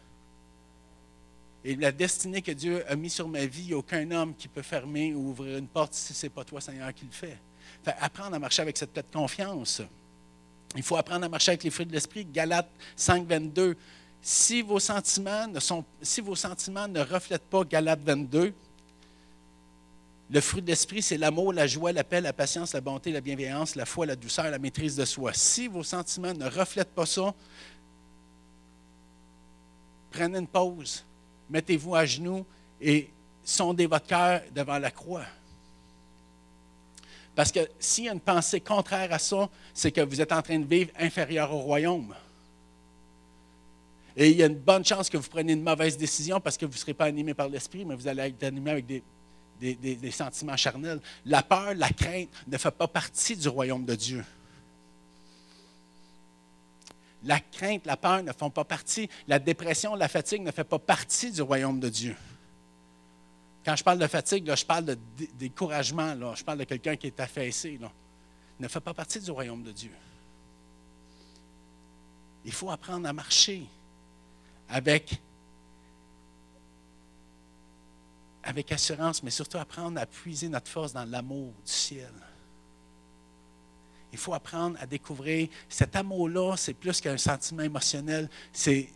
[1.64, 4.36] Et la destinée que Dieu a mise sur ma vie, il n'y a aucun homme
[4.36, 7.12] qui peut fermer ou ouvrir une porte si ce n'est pas toi, Seigneur, qui le
[7.12, 7.38] fait.
[7.86, 9.82] Apprendre à marcher avec cette pleine confiance.
[10.76, 12.26] Il faut apprendre à marcher avec les fruits de l'esprit.
[12.26, 13.76] Galates 5, 22.
[14.22, 18.54] Si vos sentiments ne, sont, si vos sentiments ne reflètent pas Galates 22,
[20.30, 23.20] le fruit de l'esprit, c'est l'amour, la joie, la paix, la patience, la bonté, la
[23.20, 25.34] bienveillance, la foi, la douceur, la maîtrise de soi.
[25.34, 27.34] Si vos sentiments ne reflètent pas ça,
[30.12, 31.04] prenez une pause
[31.52, 32.46] mettez-vous à genoux
[32.80, 33.10] et
[33.44, 35.26] sondez votre cœur devant la croix.
[37.36, 40.42] Parce que s'il y a une pensée contraire à ça, c'est que vous êtes en
[40.42, 42.14] train de vivre inférieur au royaume.
[44.16, 46.66] Et il y a une bonne chance que vous preniez une mauvaise décision parce que
[46.66, 50.58] vous ne serez pas animé par l'esprit, mais vous allez être animé avec des, sentiments
[50.58, 51.00] charnels.
[51.26, 54.26] La peur, la crainte ne fait pas partie du royaume de Dieu.
[57.24, 59.08] La crainte, la peur ne font pas partie.
[59.28, 62.16] La dépression, la fatigue ne fait pas partie du royaume de Dieu.
[63.64, 64.98] Quand je parle de fatigue, je parle de
[65.38, 67.78] découragement, là, je parle de quelqu'un qui est affaissé.
[67.78, 67.92] Là.
[68.60, 69.92] Ne fait pas partie du royaume de Dieu.
[72.44, 73.68] Il faut apprendre à marcher
[74.68, 75.22] avec,
[78.44, 82.14] avec assurance, mais surtout apprendre à puiser notre force dans l'amour du ciel.
[84.12, 88.90] Il faut apprendre à découvrir cet amour-là, c'est plus qu'un sentiment émotionnel, c'est,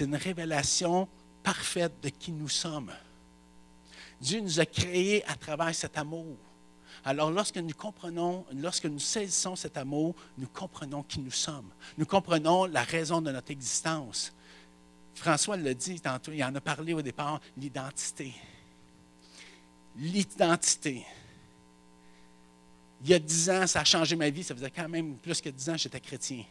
[0.00, 1.08] une révélation
[1.42, 2.92] parfaite de qui nous sommes.
[4.20, 6.36] Dieu nous a créés à travers cet amour.
[7.04, 11.70] Alors lorsque nous comprenons, lorsque nous saisissons cet amour, nous comprenons qui nous sommes.
[11.96, 14.32] Nous comprenons la raison de notre existence.
[15.14, 18.34] François l'a dit tantôt, il en a parlé au départ, l'identité.
[19.96, 21.06] L'identité
[23.02, 24.42] il y a dix ans, ça a changé ma vie.
[24.42, 26.44] Ça faisait quand même plus que dix ans que j'étais chrétien.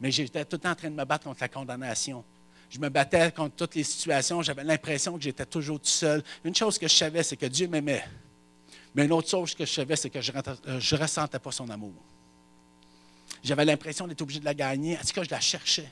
[0.00, 2.24] Mais j'étais tout le temps en train de me battre contre la condamnation.
[2.70, 4.42] Je me battais contre toutes les situations.
[4.42, 6.22] J'avais l'impression que j'étais toujours tout seul.
[6.44, 8.04] Une chose que je savais, c'est que Dieu m'aimait.
[8.94, 11.68] Mais une autre chose que je savais, c'est que je ne euh, ressentais pas son
[11.68, 11.94] amour.
[13.42, 14.96] J'avais l'impression d'être obligé de la gagner.
[14.96, 15.90] En tout cas, je la cherchais.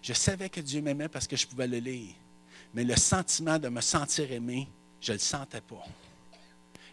[0.00, 2.14] Je savais que Dieu m'aimait parce que je pouvais le lire.
[2.72, 4.68] Mais le sentiment de me sentir aimé,
[5.00, 5.84] je ne le sentais pas.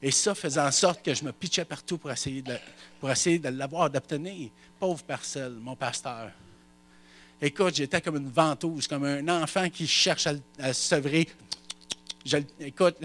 [0.01, 2.55] Et ça faisait en sorte que je me pitchais partout pour essayer de,
[2.99, 4.49] pour essayer de l'avoir, d'obtenir.
[4.79, 6.31] Pauvre parcelle, mon pasteur.
[7.41, 11.27] Écoute, j'étais comme une ventouse, comme un enfant qui cherche à, se sevrer.
[12.59, 12.97] écoute,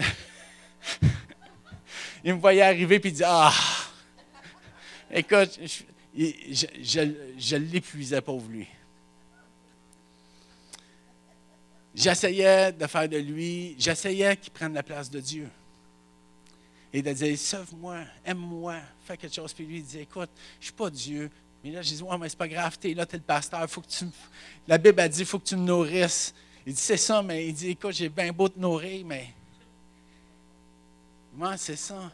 [2.23, 3.53] il me voyait arriver et il dit Ah!
[5.11, 5.59] Écoute,
[6.17, 8.67] je, je l'épuisais, pauvre lui.
[11.93, 15.47] J'essayais de faire de lui, j'essayais qu'il prenne la place de Dieu
[16.93, 19.53] et de dire Sauve-moi, aime-moi, fais quelque chose.
[19.53, 21.29] Puis lui, il dit Écoute, je ne suis pas Dieu.
[21.63, 23.23] Mais là, je dis Ouais, mais c'est pas grave, tu es là, tu es le
[23.23, 24.05] pasteur, faut que tu
[24.67, 26.33] La Bible a dit il faut que tu me nourrisses.
[26.65, 29.33] Il dit C'est ça, mais il dit Écoute, j'ai bien beau te nourrir, mais.
[31.33, 32.11] Moi, c'est ça.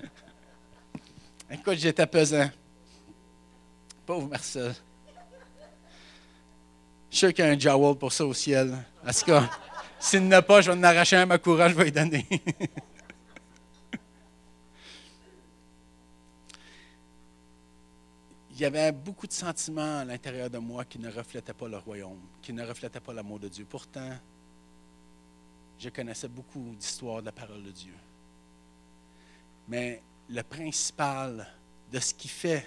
[1.50, 2.50] Écoute, j'étais pesant.
[4.06, 4.74] Pauvre Marcel.
[7.10, 8.74] Je suis sûr qu'il y a un jowl pour ça au ciel.
[9.06, 9.50] En tout cas,
[10.00, 12.26] s'il n'a pas, je vais en arracher un à ma courage, je vais lui donner.
[18.62, 21.78] il y avait beaucoup de sentiments à l'intérieur de moi qui ne reflétaient pas le
[21.78, 23.66] royaume, qui ne reflétaient pas l'amour de Dieu.
[23.68, 24.16] Pourtant,
[25.80, 27.94] je connaissais beaucoup d'histoires de la parole de Dieu.
[29.66, 31.44] Mais le principal
[31.90, 32.64] de ce qui fait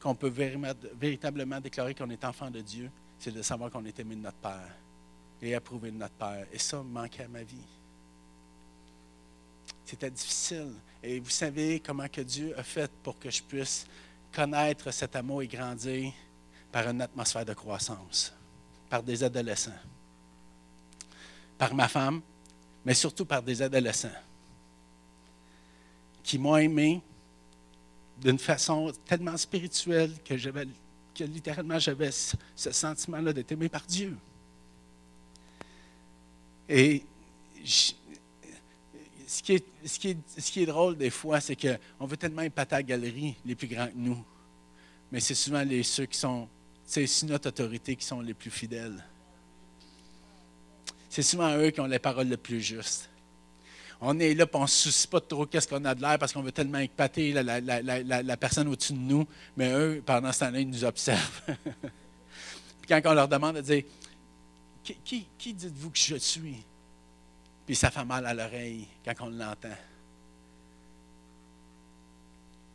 [0.00, 0.32] qu'on peut
[0.98, 4.38] véritablement déclarer qu'on est enfant de Dieu, c'est de savoir qu'on est aimé de notre
[4.38, 4.74] Père
[5.42, 6.46] et approuvé de notre Père.
[6.50, 7.68] Et ça manquait à ma vie.
[9.84, 10.72] C'était difficile.
[11.02, 13.86] Et vous savez comment que Dieu a fait pour que je puisse
[14.32, 16.12] connaître cet amour et grandir
[16.70, 18.32] par une atmosphère de croissance,
[18.88, 19.70] par des adolescents,
[21.58, 22.22] par ma femme,
[22.84, 24.08] mais surtout par des adolescents
[26.22, 27.02] qui m'ont aimé
[28.18, 34.16] d'une façon tellement spirituelle que, que littéralement j'avais ce, sentiment-là d'être aimé par Dieu.
[36.68, 37.04] Et
[39.32, 43.68] ce, qui est, drôle des fois, c'est qu'on veut tellement épater la galerie les plus
[43.68, 44.22] grands que nous.
[45.10, 46.48] Mais c'est souvent les, ceux qui sont,
[46.84, 49.04] c'est notre autorité qui sont les plus fidèles.
[51.08, 53.10] C'est souvent eux qui ont les paroles les plus justes
[54.04, 56.18] on est là, et on ne se soucie pas trop qu'est-ce qu'on a de l'air
[56.18, 59.24] parce qu'on veut tellement épater la, personne au-dessus de nous,
[59.56, 61.42] mais eux, pendant ce temps-là, ils nous observent.
[61.46, 63.84] puis quand on leur demande de dire
[64.82, 66.64] qui, dites-vous que je suis
[67.66, 69.76] Puis ça fait mal à l'oreille quand on l'entend.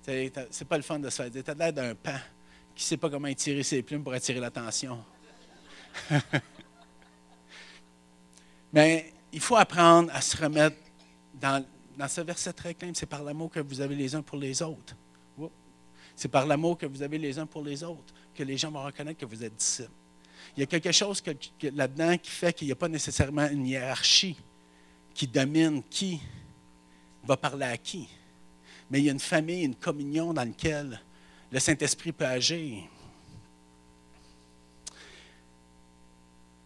[0.03, 2.17] C'est pas le fun de se faire dire Tu as l'air d'un pan
[2.73, 5.03] qui sait pas comment étirer ses plumes pour attirer l'attention.
[8.71, 10.77] Mais il faut apprendre à se remettre
[11.33, 11.65] dans,
[12.07, 14.95] ce verset très clair, c'est par l'amour que vous avez les uns pour les autres.
[16.15, 18.83] C'est par l'amour que vous avez les uns pour les autres que les gens vont
[18.83, 19.91] reconnaître que vous êtes disciples.
[20.55, 21.21] Il y a quelque chose
[21.61, 24.37] là-dedans qui fait qu'il n'y a pas nécessairement une hiérarchie
[25.17, 26.21] qui domine qui
[27.23, 28.07] va parler à qui.
[28.89, 31.01] Mais il y a une famille, une communion dans laquelle
[31.51, 32.83] le Saint-Esprit peut agir.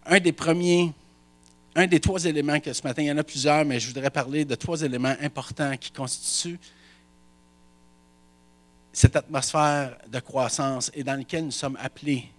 [0.05, 0.91] Un des premiers
[1.73, 4.09] un des trois éléments que ce matin, il y en a plusieurs, mais je voudrais
[4.09, 6.59] parler de trois éléments importants qui constituent
[8.91, 12.29] cette atmosphère de croissance et dans laquelle nous sommes appelés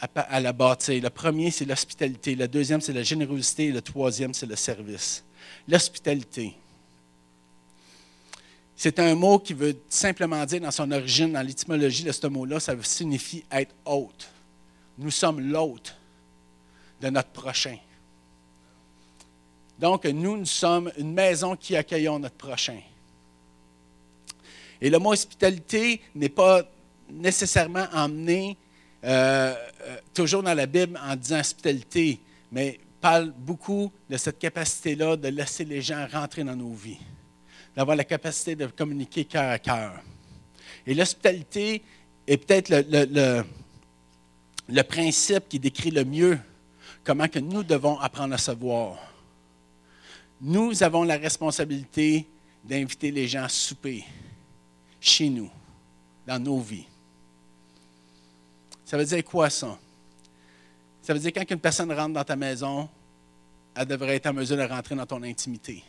[0.00, 1.02] à, la bâtir.
[1.02, 2.34] Le premier, c'est l'hospitalité.
[2.34, 3.66] Le deuxième, c'est la générosité.
[3.66, 5.24] Et le troisième, c'est le service.
[5.68, 6.56] L'hospitalité.
[8.76, 12.60] C'est un mot qui veut simplement dire, dans son origine, dans l'étymologie de ce mot-là,
[12.60, 14.30] ça signifie être hôte.
[14.96, 15.94] Nous sommes l'hôte
[17.00, 17.76] de notre prochain.
[19.78, 22.80] Donc, nous, nous sommes une maison qui accueillons notre prochain.
[24.80, 26.62] Et le mot hospitalité n'est pas
[27.10, 28.56] nécessairement emmené
[29.04, 32.20] euh, euh, toujours dans la Bible en disant hospitalité,
[32.52, 36.98] mais parle beaucoup de cette capacité-là de laisser les gens rentrer dans nos vies,
[37.74, 40.02] d'avoir la capacité de communiquer cœur à cœur.
[40.86, 41.82] Et l'hospitalité
[42.26, 43.42] est peut-être le,
[44.82, 46.38] principe qui décrit le mieux
[47.02, 48.98] comment que nous devons apprendre à se voir
[50.40, 52.26] nous avons la responsabilité
[52.64, 54.04] d'inviter les gens à souper
[55.00, 55.50] chez nous,
[56.26, 56.86] dans nos vies.
[58.90, 59.78] Ça veut dire quoi ça?
[61.00, 62.88] Ça veut dire quand une personne rentre dans ta maison,
[63.72, 65.84] elle devrait être en mesure de rentrer dans ton intimité.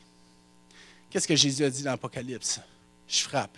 [1.10, 2.62] Qu'est-ce que Jésus a dit dans l'Apocalypse?
[3.08, 3.58] Je frappe.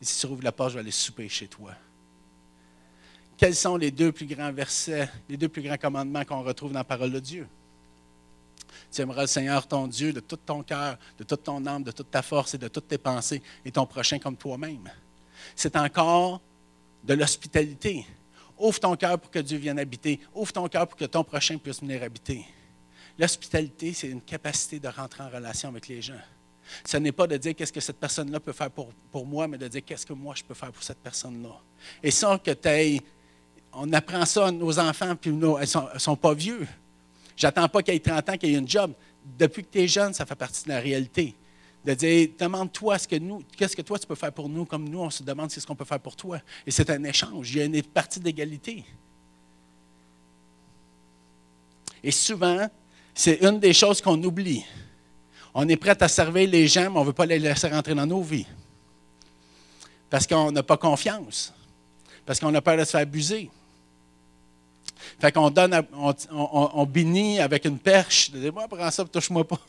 [0.00, 1.74] Et si tu rouvres la porte, je vais aller souper chez toi.
[3.36, 6.78] Quels sont les deux plus grands versets, les deux plus grands commandements qu'on retrouve dans
[6.78, 7.46] la parole de Dieu?
[8.90, 11.90] Tu aimeras le Seigneur ton Dieu de tout ton cœur, de toute ton âme, de
[11.90, 14.90] toute ta force et de toutes tes pensées, et ton prochain comme toi-même.
[15.54, 16.40] C'est encore
[17.04, 18.06] de l'hospitalité.
[18.62, 20.20] Ouvre ton cœur pour que Dieu vienne habiter.
[20.32, 22.46] Ouvre ton cœur pour que ton prochain puisse venir habiter.
[23.18, 26.20] L'hospitalité, c'est une capacité de rentrer en relation avec les gens.
[26.84, 29.66] Ce n'est pas de dire qu'est-ce que cette personne-là peut faire pour, moi, mais de
[29.66, 31.60] dire qu'est-ce que moi je peux faire pour cette personne-là.
[32.04, 33.04] Et sans que tu
[33.72, 36.68] on apprend ça à nos enfants, puis nous, ils ne sont, pas vieux.
[37.36, 38.92] J'attends pas qu'il ait 30 ans, qu'il ait une job.
[39.24, 41.34] Depuis que tu es jeune, ça fait partie de la réalité.
[41.84, 44.88] De dire, demande-toi ce que nous, qu'est-ce que toi tu peux faire pour nous, comme
[44.88, 46.38] nous, on se demande ce qu'on peut faire pour toi.
[46.64, 47.50] Et c'est un échange.
[47.50, 48.84] Il y a une partie d'égalité.
[52.04, 52.68] Et souvent,
[53.14, 54.64] c'est une des choses qu'on oublie.
[55.54, 57.94] On est prêt à servir les gens, mais on ne veut pas les laisser rentrer
[57.94, 58.46] dans nos vies.
[60.08, 61.52] Parce qu'on n'a pas confiance.
[62.24, 63.50] Parce qu'on a peur de se faire abuser.
[65.20, 65.82] Fait qu'on donne,
[66.30, 68.30] on, bénit avec une perche.
[68.32, 69.60] Moi, prends ça, touche-moi pas.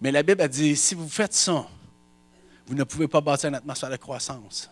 [0.00, 1.68] Mais la Bible a dit, si vous faites ça,
[2.66, 4.70] vous ne pouvez pas bâtir une atmosphère de croissance.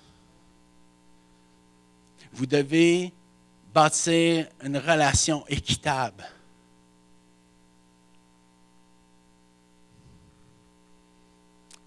[2.33, 3.13] Vous devez
[3.73, 6.25] bâtir une relation équitable.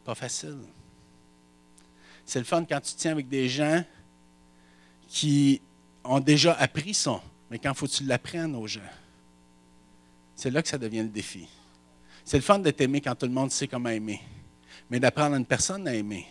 [0.03, 0.59] Pas facile.
[2.25, 3.83] C'est le fun quand tu tiens avec des gens
[5.07, 5.61] qui
[6.03, 8.81] ont déjà appris ça, mais quand faut que tu l'apprennes aux gens,
[10.35, 11.47] c'est là que ça devient le défi.
[12.25, 14.19] C'est le fun d'être aimé quand tout le monde sait comment aimer.
[14.89, 16.27] Mais d'apprendre à une personne à aimer,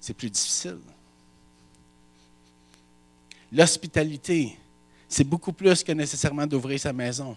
[0.00, 0.78] c'est plus difficile.
[3.52, 4.56] L'hospitalité,
[5.08, 7.36] c'est beaucoup plus que nécessairement d'ouvrir sa maison,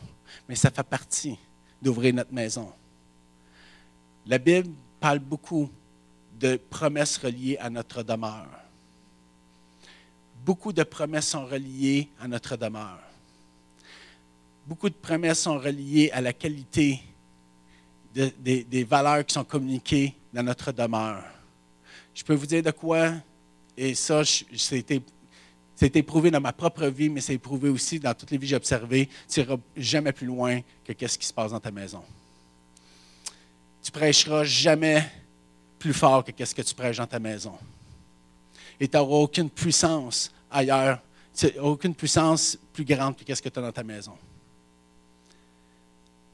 [0.50, 1.38] mais ça fait partie
[1.82, 2.72] d'ouvrir notre maison.
[4.26, 5.70] La Bible parle beaucoup
[6.40, 8.66] de promesses reliées à notre demeure
[10.46, 13.02] beaucoup de promesses sont reliées à notre demeure.
[14.68, 17.02] Beaucoup de promesses sont reliées à la qualité
[18.16, 21.24] des valeurs qui sont communiquées dans notre demeure.
[22.14, 23.12] Je peux vous dire de quoi,
[23.78, 25.02] et ça, c'était
[25.76, 28.50] c'est éprouvé dans ma propre vie, mais c'est éprouvé aussi dans toutes les vies que
[28.52, 29.10] j'ai observées.
[29.30, 32.02] Tu n'iras jamais plus loin que ce qui se passe dans ta maison.
[33.84, 35.06] Tu prêcheras jamais
[35.78, 37.58] plus fort que ce que tu prêches dans ta maison.
[38.80, 41.02] Et tu n'auras aucune puissance ailleurs,
[41.62, 44.18] aucune puissance plus grande que ce que tu as dans ta maison.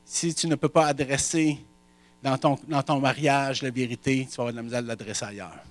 [0.06, 1.58] Si tu ne peux pas adresser
[2.24, 5.64] dans ton, mariage la vérité, tu vas avoir de la misère de l'adresser ailleurs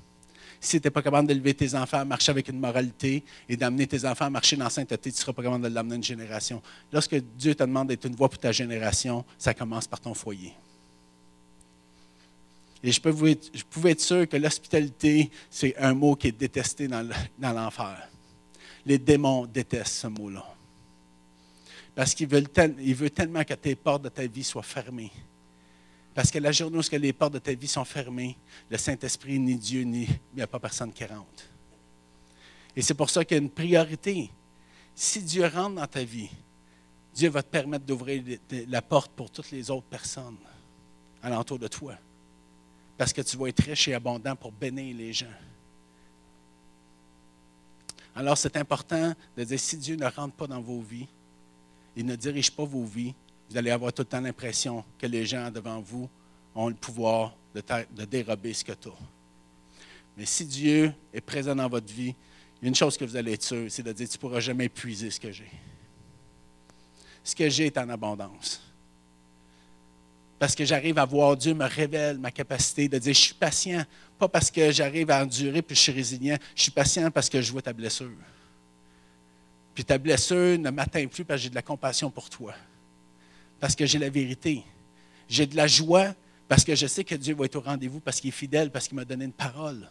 [0.60, 3.86] si tu n'es pas capable d'élever tes enfants à marcher avec une moralité et d'amener
[3.86, 5.96] tes enfants à marcher dans la sainteté, tu ne seras pas capable de l'amener à
[5.96, 6.62] une génération.
[6.92, 10.52] Lorsque Dieu te demande d'être une voix pour ta génération, ça commence par ton foyer.
[12.82, 16.88] Et je, peux être, pouvais être sûr que l'hospitalité, c'est un mot qui est détesté
[16.88, 18.08] dans l'enfer.
[18.84, 20.44] Les démons détestent ce mot-là.
[21.94, 25.12] Parce qu'il veut, veut tellement que tes portes de ta vie soient fermées
[26.14, 28.36] parce que la journée où les portes de ta vie sont fermées,
[28.68, 31.44] le Saint-Esprit, ni Dieu, ni il n'y a pas personne qui rentre.
[32.74, 34.30] Et c'est pour ça qu'il y a une priorité.
[34.94, 36.30] Si Dieu rentre dans ta vie,
[37.14, 38.22] Dieu va te permettre d'ouvrir
[38.68, 40.36] la porte pour toutes les autres personnes
[41.22, 41.94] alentour de toi.
[42.96, 45.26] Parce que tu vas être riche et abondant pour bénir les gens.
[48.14, 51.06] Alors c'est important de dire, si Dieu ne rentre pas dans vos vies,
[51.96, 53.14] il ne dirige pas vos vies,
[53.50, 56.08] vous allez avoir tout le temps l'impression que les gens devant vous
[56.54, 58.92] ont le pouvoir de, dérober ce que tu as.
[60.16, 62.14] Mais si Dieu est présent dans votre vie,
[62.60, 64.20] il y a une chose que vous allez être sûr, c'est de dire, tu ne
[64.20, 65.50] pourras jamais épuiser ce que j'ai.
[67.24, 68.62] Ce que j'ai est en abondance.
[70.38, 73.84] Parce que j'arrive à voir, Dieu me révèle ma capacité de dire, je suis patient,
[74.16, 77.42] pas parce que j'arrive à endurer puis je suis résilient, je suis patient parce que
[77.42, 78.12] je vois ta blessure.
[79.74, 82.54] Puis ta blessure ne m'atteint plus parce que j'ai de la compassion pour toi
[83.60, 84.64] parce que j'ai la vérité.
[85.28, 86.14] J'ai de la joie
[86.48, 88.88] parce que je sais que Dieu va être au rendez-vous, parce qu'il est fidèle, parce
[88.88, 89.88] qu'il m'a donné une parole.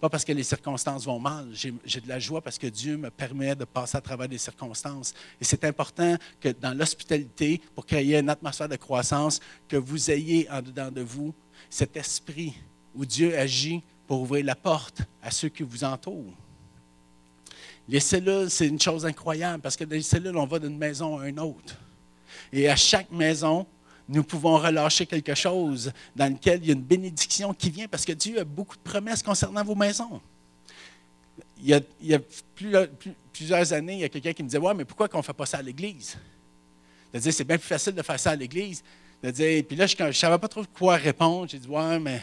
[0.00, 1.48] Pas parce que les circonstances vont mal.
[1.52, 5.14] J'ai de la joie parce que Dieu me permet de passer à travers des circonstances.
[5.40, 10.50] Et c'est important que dans l'hospitalité, pour créer une atmosphère de croissance, que vous ayez
[10.50, 11.32] en dedans de vous
[11.70, 12.54] cet esprit
[12.94, 16.34] où Dieu agit pour ouvrir la porte à ceux qui vous entourent.
[17.88, 21.18] Les cellules, c'est une chose incroyable parce que dans les cellules, on va d'une maison
[21.18, 21.76] à une autre.
[22.52, 23.66] Et à chaque maison,
[24.08, 28.04] nous pouvons relâcher quelque chose dans lequel il y a une bénédiction qui vient parce
[28.04, 30.20] que Dieu a beaucoup de promesses concernant vos maisons.
[31.58, 32.20] Il y a,
[33.32, 35.32] plusieurs années, il y a quelqu'un qui me disait Ouais, mais pourquoi qu'on ne fait
[35.32, 36.16] pas ça à l'Église?
[37.12, 38.82] Dire c'est bien plus facile de faire ça à l'Église.
[39.22, 41.48] De puis là, je ne savais pas trop quoi répondre.
[41.48, 42.20] J'ai dit Ouais, mais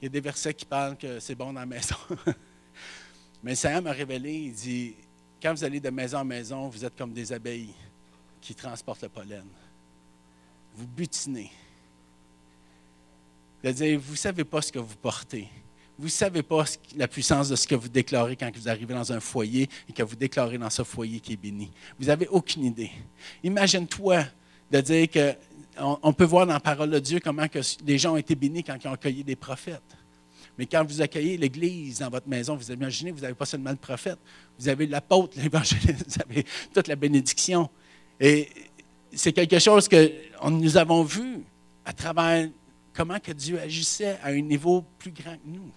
[0.00, 1.96] il y a des versets qui parlent que c'est bon dans la maison.
[3.42, 4.94] mais Seigneur m'a révélé il dit
[5.42, 7.74] Quand vous allez de maison en maison, vous êtes comme des abeilles
[8.40, 9.46] qui transporte le pollen.
[10.74, 11.50] Vous butinez.
[13.62, 15.48] C'est-à-dire, vous ne savez pas ce que vous portez.
[15.98, 16.64] Vous ne savez pas
[16.96, 20.02] la puissance de ce que vous déclarez quand vous arrivez dans un foyer et que
[20.02, 21.70] vous déclarez dans ce foyer qui est béni.
[21.98, 22.90] Vous n'avez aucune idée.
[23.44, 24.24] Imagine-toi
[24.70, 25.34] de dire que
[25.78, 28.64] on, peut voir dans la parole de Dieu comment que les gens ont été bénis
[28.64, 29.96] quand ils ont accueilli des prophètes.
[30.58, 33.76] Mais quand vous accueillez l'Église dans votre maison, vous imaginez, vous n'avez pas seulement le
[33.76, 34.18] prophète,
[34.58, 37.68] vous avez l'apôtre, l'évangéliste, vous avez toute la bénédiction.
[38.20, 38.48] Et
[39.14, 40.12] c'est quelque chose que
[40.50, 41.42] nous avons vu
[41.86, 42.48] à travers
[42.92, 45.70] comment que Dieu agissait à un niveau plus grand que nous.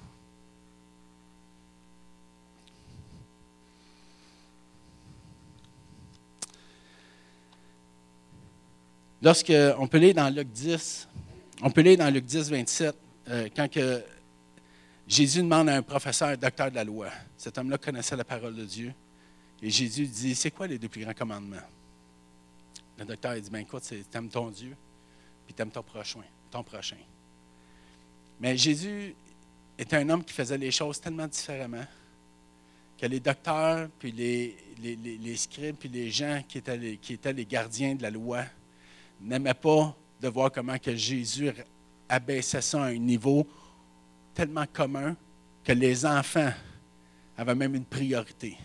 [9.22, 11.08] Lorsque, on peut lire dans Luc 10,
[11.62, 12.96] on peut lire dans Luc 10, 27,
[13.30, 14.04] euh, quand que
[15.08, 18.54] Jésus demande à un professeur, un docteur de la loi, cet homme-là connaissait la parole
[18.54, 18.94] de Dieu,
[19.62, 21.56] et Jésus dit, c'est quoi les deux plus grands commandements?
[22.98, 24.76] Le docteur a dit, ben écoute, tu aimes ton Dieu,
[25.46, 26.98] puis tu aimes ton prochain, ton prochain.
[28.40, 29.16] Mais Jésus
[29.78, 31.86] était un homme qui faisait les choses tellement différemment
[32.98, 37.34] que les docteurs, puis les, les, scribes, puis les gens qui étaient les, qui étaient
[37.34, 38.44] les gardiens de la loi
[39.20, 41.52] n'aimaient pas de voir comment que Jésus
[42.08, 43.48] abaissait ça à un niveau
[44.34, 45.16] tellement commun
[45.64, 46.52] que les enfants
[47.38, 48.58] avaient même une priorité.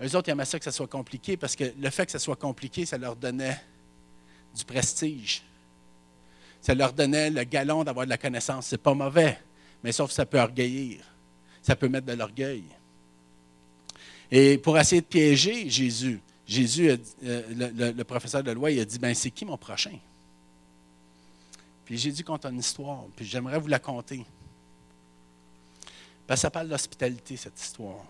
[0.00, 2.18] Eux autres, ils aimaient ça que ça soit compliqué parce que le fait que ça
[2.18, 3.60] soit compliqué, ça leur donnait
[4.54, 5.42] du prestige.
[6.60, 8.66] Ça leur donnait le galon d'avoir de la connaissance.
[8.66, 9.38] C'est pas mauvais,
[9.82, 11.04] mais sauf que ça peut orgueillir.
[11.62, 12.64] Ça peut mettre de l'orgueil.
[14.30, 16.90] Et pour essayer de piéger Jésus, Jésus,
[17.24, 19.98] euh, le, professeur de loi, il a dit, ben c'est qui mon prochain?
[21.84, 24.24] Puis Jésus compte une histoire, puis j'aimerais vous la conter.
[26.26, 28.04] Ben, ça parle d'hospitalité, cette histoire.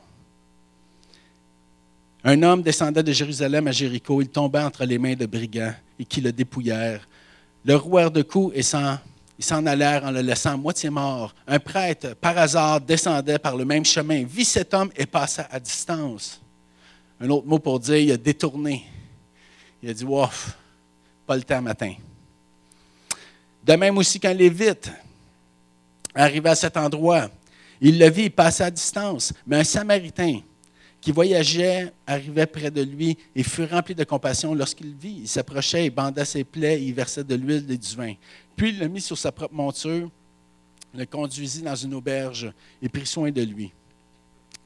[2.25, 4.21] Un homme descendait de Jérusalem à Jéricho.
[4.21, 7.09] Il tomba entre les mains de brigands et qui le dépouillèrent,
[7.65, 11.35] le rouèrent de coups et s'en allèrent en le laissant moitié mort.
[11.47, 15.61] Un prêtre, par hasard, descendait par le même chemin, vit cet homme et passa à
[15.61, 16.41] distance.
[17.21, 18.85] Un autre mot pour dire, il a détourné.
[19.83, 20.57] Il a dit, Wouf,
[21.27, 21.95] pas le temps matin.
[23.65, 24.91] De même aussi qu'un Lévite
[26.15, 27.29] arriva à cet endroit,
[27.81, 29.33] il le vit, il passait à distance.
[29.47, 30.41] Mais un Samaritain
[31.01, 35.21] qui voyageait arrivait près de lui et fut rempli de compassion lorsqu'il vit.
[35.21, 38.15] Il s'approchait, il banda ses plaies, il versait de l'huile et du vin.
[38.57, 40.11] Puis il le mit sur sa propre monture,
[40.95, 43.73] le conduisit dans une auberge et prit soin de lui.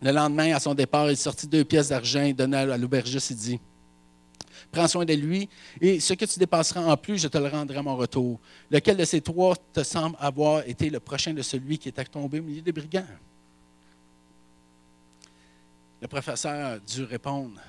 [0.00, 3.34] Le lendemain, à son départ, il sortit deux pièces d'argent et donna à l'aubergiste et
[3.34, 3.60] dit
[4.70, 5.48] Prends soin de lui,
[5.80, 8.40] et ce que tu dépasseras en plus, je te le rendrai à mon retour.
[8.70, 12.40] Lequel de ces trois te semble avoir été le prochain de celui qui est tombé
[12.40, 13.04] au milieu des brigands
[16.02, 17.60] Le professeur a dû répondre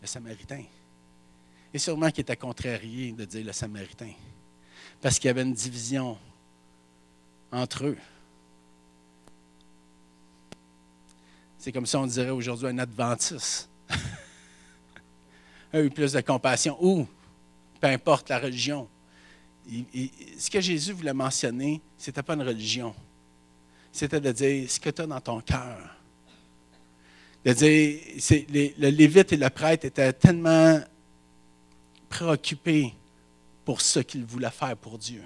[0.00, 0.62] Le Samaritain.
[1.74, 4.12] Et sûrement qu'il était contrarié de dire le Samaritain,
[5.00, 6.16] parce qu'il y avait une division
[7.50, 7.98] entre eux.
[11.58, 13.68] C'est comme si on dirait aujourd'hui un adventiste.
[15.72, 17.04] a eu plus de compassion, ou
[17.80, 18.88] peu importe la religion.
[19.68, 22.94] ce que Jésus voulait mentionner, ce n'était pas une religion.
[23.90, 25.99] C'était de dire ce que tu as dans ton cœur.
[27.44, 30.80] Le lévite et le prêtre étaient tellement
[32.08, 32.94] préoccupés
[33.64, 35.22] pour ce qu'ils voulaient faire pour Dieu,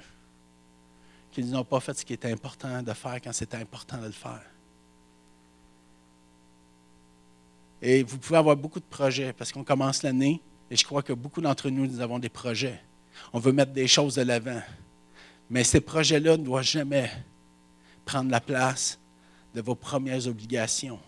[1.33, 4.13] qu'ils n'ont pas fait ce qui était important de faire quand c'était important de le
[4.13, 4.43] faire.
[7.83, 10.41] Et vous pouvez avoir beaucoup de projets parce qu'on commence l'année
[10.71, 12.81] et je crois que beaucoup d'entre nous, nous avons des projets.
[13.33, 14.63] On veut mettre des choses de l'avant.
[15.51, 17.11] Mais ces projets-là ne doivent jamais
[18.05, 18.99] prendre la place
[19.55, 20.99] de vos premières obligations.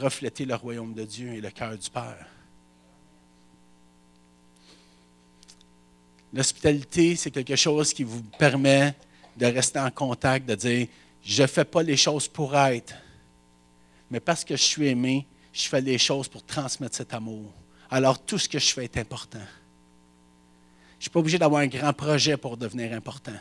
[0.00, 2.26] Refléter le royaume de Dieu et le cœur du Père.
[6.32, 8.94] L'hospitalité, c'est quelque chose qui vous permet
[9.36, 10.86] de rester en contact, de dire,
[11.22, 12.94] je ne fais pas les choses pour être,
[14.10, 17.52] mais parce que je suis aimé, je fais les choses pour transmettre cet amour.
[17.90, 19.38] Alors tout ce que je fais est important.
[19.38, 23.38] Je ne suis pas obligé d'avoir un grand projet pour devenir important.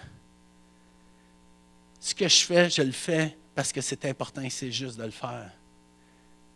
[1.99, 5.03] Ce que je fais, je le fais parce que c'est important et c'est juste de
[5.03, 5.51] le faire.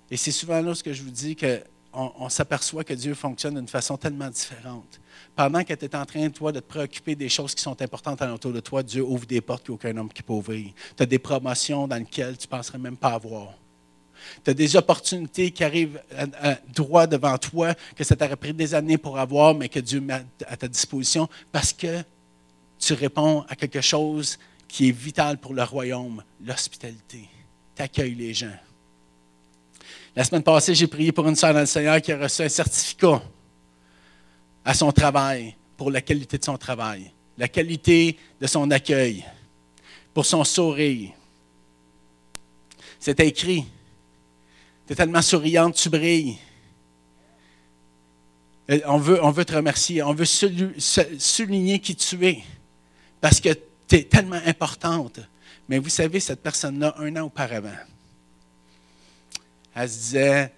[0.10, 1.62] Et c'est souvent là ce que je vous dis qu'on
[1.94, 5.00] on, s'aperçoit que Dieu fonctionne d'une façon tellement différente.
[5.36, 8.22] Pendant que tu es en train, toi, de te préoccuper des choses qui sont importantes
[8.22, 10.72] autour de toi, Dieu ouvre des portes qu'aucun homme ne peut ouvrir.
[10.96, 13.54] Tu as des promotions dans lesquelles tu ne penserais même pas avoir.
[14.44, 16.02] Tu as des opportunités qui arrivent
[16.74, 20.26] droit devant toi, que ça t'aurait pris des années pour avoir, mais que Dieu met
[20.48, 22.04] à ta disposition parce que
[22.80, 24.38] tu réponds à quelque chose
[24.68, 27.30] qui est vital pour le royaume, l'hospitalité.
[27.76, 28.56] Tu accueilles les gens.
[30.16, 32.50] La semaine passée, j'ai prié pour une sœur dans le Seigneur qui a reçu un
[32.50, 33.22] certificat
[34.64, 39.26] à son travail, pour la qualité de son travail, la qualité de son accueil,
[40.14, 41.12] pour son sourire.
[43.00, 43.66] C'était écrit
[44.88, 46.38] tu es tellement souriante, tu brilles.
[48.86, 52.44] On veut, on veut te remercier, on veut souligner qui tu es,
[53.20, 53.50] parce que
[53.88, 55.20] tu es tellement importante.
[55.68, 57.78] Mais vous savez, cette personne-là, un an auparavant,
[59.76, 60.54] elle se disait,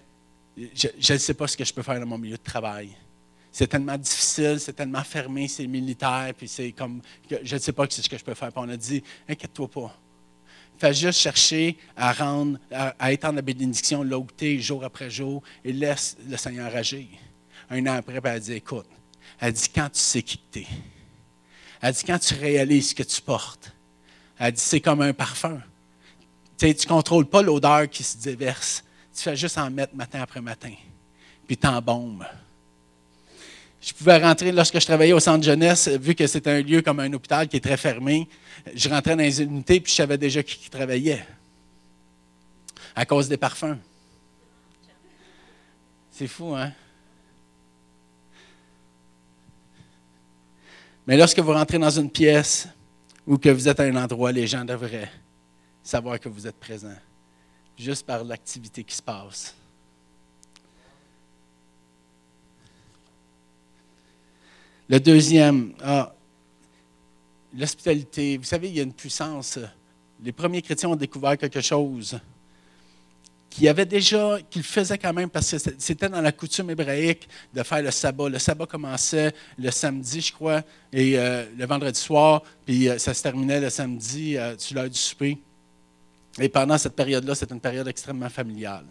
[0.56, 2.90] je ne sais pas ce que je peux faire dans mon milieu de travail.
[3.50, 7.02] C'est tellement difficile, c'est tellement fermé, c'est militaire, puis c'est comme,
[7.42, 8.52] je ne sais pas ce que je peux faire.
[8.52, 9.98] Puis on a dit, inquiète-toi pas,
[10.78, 14.26] Fais juste chercher à rendre, à, étendre la bénédiction là où
[14.58, 17.08] jour après jour, et laisse le Seigneur agir.
[17.68, 18.86] Un an après, elle dit Écoute,
[19.40, 20.64] elle dit Quand tu sais qui tu
[21.80, 23.72] elle dit Quand tu réalises ce que tu portes,
[24.38, 25.60] elle dit C'est comme un parfum.
[26.56, 28.84] tu ne contrôles pas l'odeur qui se déverse.
[29.18, 30.72] Tu fais juste en mettre matin après matin.
[31.44, 32.24] Puis t'embombes.
[33.80, 37.00] Je pouvais rentrer, lorsque je travaillais au centre jeunesse, vu que c'était un lieu comme
[37.00, 38.28] un hôpital qui est très fermé,
[38.72, 41.26] je rentrais dans les unités puis je savais déjà qui, travaillait.
[42.94, 43.78] À cause des parfums.
[46.12, 46.72] C'est fou, hein?
[51.08, 52.68] Mais lorsque vous rentrez dans une pièce
[53.26, 55.10] ou que vous êtes à un endroit, les gens devraient
[55.82, 56.94] savoir que vous êtes présent,
[57.78, 59.54] juste par l'activité qui se passe.
[64.88, 66.14] Le deuxième, ah,
[67.56, 68.38] l'hospitalité.
[68.38, 69.58] Vous savez, il y a une puissance.
[70.22, 72.18] Les premiers chrétiens ont découvert quelque chose
[73.50, 77.62] qui avait déjà, qu'ils faisaient quand même, parce que c'était dans la coutume hébraïque de
[77.62, 78.28] faire le sabbat.
[78.28, 80.62] Le sabbat commençait le samedi, je crois,
[80.92, 84.90] et euh, le vendredi soir, puis euh, ça se terminait le samedi euh, sur l'heure
[84.90, 85.38] du souper.
[86.38, 88.84] Et pendant cette période-là, c'était une période extrêmement familiale.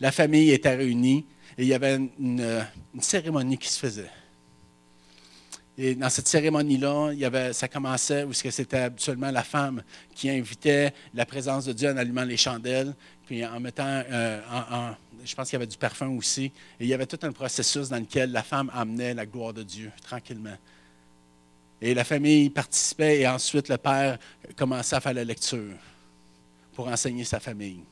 [0.00, 1.24] La famille était réunie
[1.56, 2.66] et il y avait une
[3.00, 4.10] cérémonie qui se faisait.
[5.78, 9.82] Et dans cette cérémonie-là, il y avait, ça commençait où c'était habituellement la femme
[10.14, 12.94] qui invitait la présence de Dieu en allumant les chandelles,
[13.26, 14.40] puis en mettant, euh,
[15.22, 16.44] je pense qu'il y avait du parfum aussi.
[16.80, 19.62] Et il y avait tout un processus dans lequel la femme amenait la gloire de
[19.62, 20.56] Dieu tranquillement.
[21.82, 24.18] Et la famille participait et ensuite le père
[24.56, 25.74] commençait à faire la lecture
[26.76, 27.82] pour enseigner sa famille.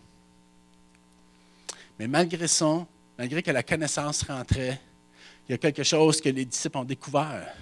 [1.98, 4.78] Mais malgré ça, malgré que la connaissance rentrait,
[5.48, 7.56] il y a quelque chose que les disciples ont découvert.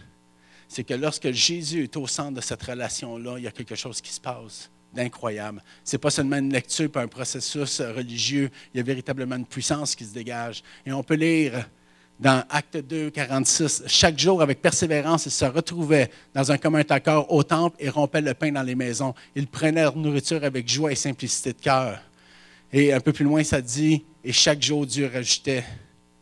[0.67, 4.01] C'est que lorsque Jésus est au centre de cette relation-là, il y a quelque chose
[4.01, 5.63] qui se passe d'incroyable.
[5.85, 9.47] Ce n'est pas seulement une lecture pas un processus religieux, il y a véritablement une
[9.47, 10.65] puissance qui se dégage.
[10.85, 11.69] Et on peut lire
[12.19, 17.33] dans Acte 2, 46, chaque jour, avec persévérance, ils se retrouvaient dans un commun accord
[17.33, 19.15] au temple et rompaient le pain dans les maisons.
[19.35, 22.01] Ils prenaient leur nourriture avec joie et simplicité de cœur.
[22.73, 25.65] Et un peu plus loin, ça dit, et chaque jour, Dieu rajoutait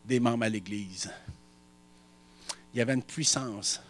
[0.05, 1.09] des membres à l'Église.
[2.73, 3.81] Il y avait une puissance.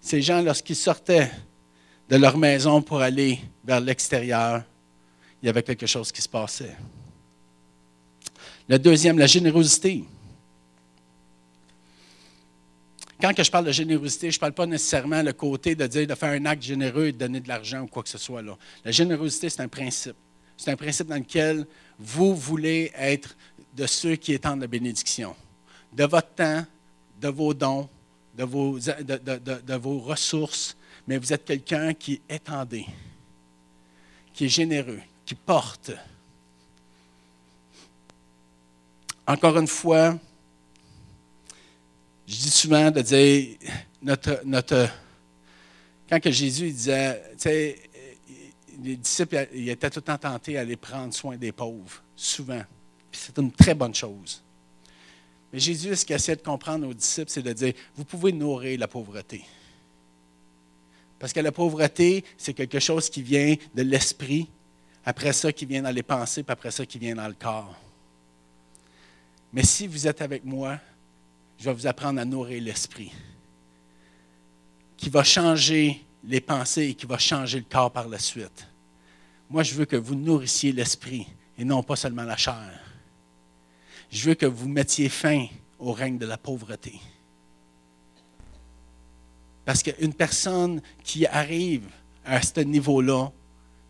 [0.00, 1.30] Ces gens, lorsqu'ils sortaient
[2.08, 4.62] de leur maison pour aller vers l'extérieur,
[5.42, 6.76] il y avait quelque chose qui se passait.
[8.68, 10.04] Le deuxième, la générosité.
[13.20, 16.06] Quand que je parle de générosité, je ne parle pas nécessairement le côté de dire
[16.06, 18.42] de faire un acte généreux et de donner de l'argent ou quoi que ce soit.
[18.42, 18.56] Là.
[18.84, 20.16] La générosité, c'est un principe.
[20.56, 21.66] C'est un principe dans lequel
[21.98, 23.36] vous voulez être
[23.74, 25.34] de ceux qui étendent la bénédiction.
[25.92, 26.64] De votre temps,
[27.20, 27.88] de vos dons,
[28.36, 32.86] de vos, de, vos ressources, mais vous êtes quelqu'un qui étendé,
[34.34, 35.92] qui est généreux, qui porte.
[39.26, 40.18] Encore une fois,
[42.26, 43.56] je dis souvent de dire,
[44.02, 44.88] notre, notre,
[46.08, 47.78] quand que Jésus disait, tu sais,
[48.82, 52.62] les disciples ils étaient tout le temps tentés à aller prendre soin des pauvres, souvent.
[53.12, 54.42] C'est une très bonne chose.
[55.52, 58.78] Mais Jésus, ce qu'il essaie de comprendre aux disciples, c'est de dire, vous pouvez nourrir
[58.78, 59.44] la pauvreté.
[61.18, 64.48] Parce que la pauvreté, c'est quelque chose qui vient de l'esprit,
[65.04, 67.74] après ça qui vient dans les pensées, puis après ça qui vient dans le corps.
[69.52, 70.78] Mais si vous êtes avec moi,
[71.58, 73.12] je vais vous apprendre à nourrir l'esprit,
[74.96, 78.68] qui va changer les pensées et qui va changer le corps par la suite.
[79.48, 81.26] Moi, je veux que vous nourrissiez l'esprit
[81.56, 82.80] et non pas seulement la chair.
[84.10, 85.46] Je veux que vous mettiez fin
[85.78, 87.00] au règne de la pauvreté.
[89.64, 91.88] Parce qu'une personne qui arrive
[92.24, 93.30] à ce niveau-là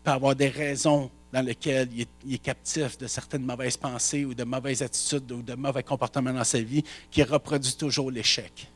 [0.03, 4.43] peut avoir des raisons dans lesquelles il est, captif de certaines mauvaises pensées ou de
[4.43, 8.67] mauvaises attitudes ou de mauvais comportements dans sa vie qui reproduit toujours l'échec.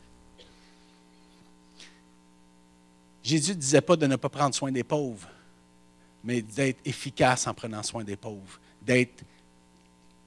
[3.23, 5.27] Jésus ne disait pas de ne pas prendre soin des pauvres,
[6.23, 9.23] mais d'être efficace en prenant soin des pauvres, d'être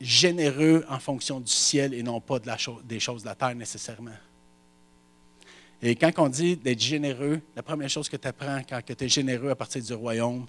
[0.01, 2.39] généreux en fonction du ciel et non pas
[2.85, 4.17] des choses de la terre nécessairement.
[5.83, 9.09] Et quand on dit d'être généreux, la première chose que tu apprends quand tu es
[9.09, 10.47] généreux à partir du royaume,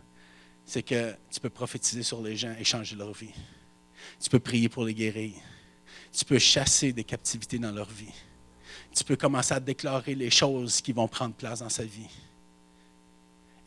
[0.66, 3.34] c'est que tu peux prophétiser sur les gens et changer leur vie.
[4.20, 5.34] Tu peux prier pour les guérir.
[6.12, 8.14] Tu peux chasser des captivités dans leur vie.
[8.94, 12.10] Tu peux commencer à déclarer les choses qui vont prendre place dans sa vie.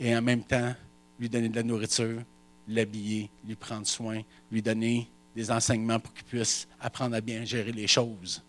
[0.01, 0.75] Et en même temps,
[1.19, 2.23] lui donner de la nourriture,
[2.67, 7.73] l'habiller, lui prendre soin, lui donner des enseignements pour qu'il puisse apprendre à bien gérer
[7.73, 8.43] les choses.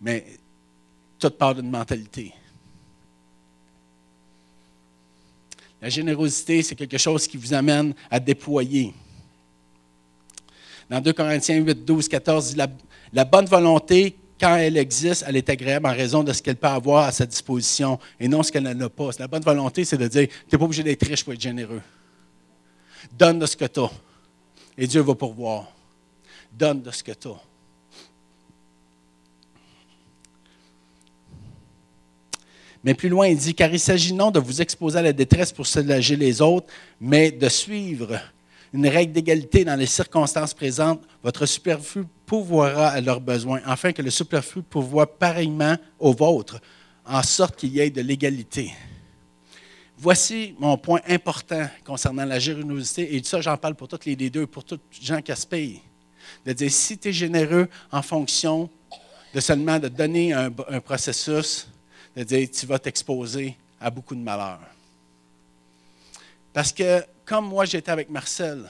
[0.00, 0.38] Mais
[1.18, 2.34] tout part d'une mentalité.
[5.80, 8.94] La générosité, c'est quelque chose qui vous amène à déployer.
[10.88, 12.68] Dans 2 Corinthiens 8, 12, 14, dit la,
[13.12, 16.66] la bonne volonté, quand elle existe, elle est agréable en raison de ce qu'elle peut
[16.66, 19.10] avoir à sa disposition et non ce qu'elle n'a pas.
[19.18, 21.82] La bonne volonté, c'est de dire, tu n'es pas obligé d'être riche pour être généreux.
[23.12, 23.90] Donne de ce que tu as
[24.76, 25.72] et Dieu va pourvoir.
[26.52, 27.40] Donne de ce que tu as.
[32.86, 35.50] Mais plus loin, il dit, car il s'agit non de vous exposer à la détresse
[35.50, 36.68] pour soulager les autres,
[37.00, 38.16] mais de suivre
[38.72, 41.02] une règle d'égalité dans les circonstances présentes.
[41.20, 46.60] Votre superflu pourvoira à leurs besoins, afin que le superflu pourvoie pareillement au vôtre,
[47.04, 48.72] en sorte qu'il y ait de l'égalité.
[49.98, 54.46] Voici mon point important concernant la générosité, et ça, j'en parle pour tous les deux,
[54.46, 55.80] pour tous les gens qui aspirent.
[56.44, 58.70] De dire, si tu es généreux en fonction
[59.34, 61.66] de seulement de donner un processus,
[62.16, 64.58] de dire tu vas t'exposer à beaucoup de malheur.
[66.52, 68.68] Parce que comme moi j'étais avec Marcel,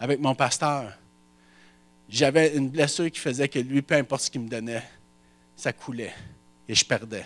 [0.00, 0.92] avec mon pasteur,
[2.08, 4.82] j'avais une blessure qui faisait que lui, peu importe ce qu'il me donnait,
[5.56, 6.12] ça coulait
[6.68, 7.24] et je perdais.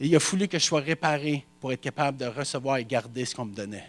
[0.00, 3.24] Et il a fallu que je sois réparé pour être capable de recevoir et garder
[3.24, 3.88] ce qu'on me donnait.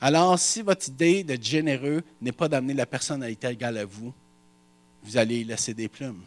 [0.00, 3.84] Alors, si votre idée d'être généreux n'est pas d'amener la personne à être égale à
[3.84, 4.12] vous,
[5.02, 6.24] vous allez laisser des plumes.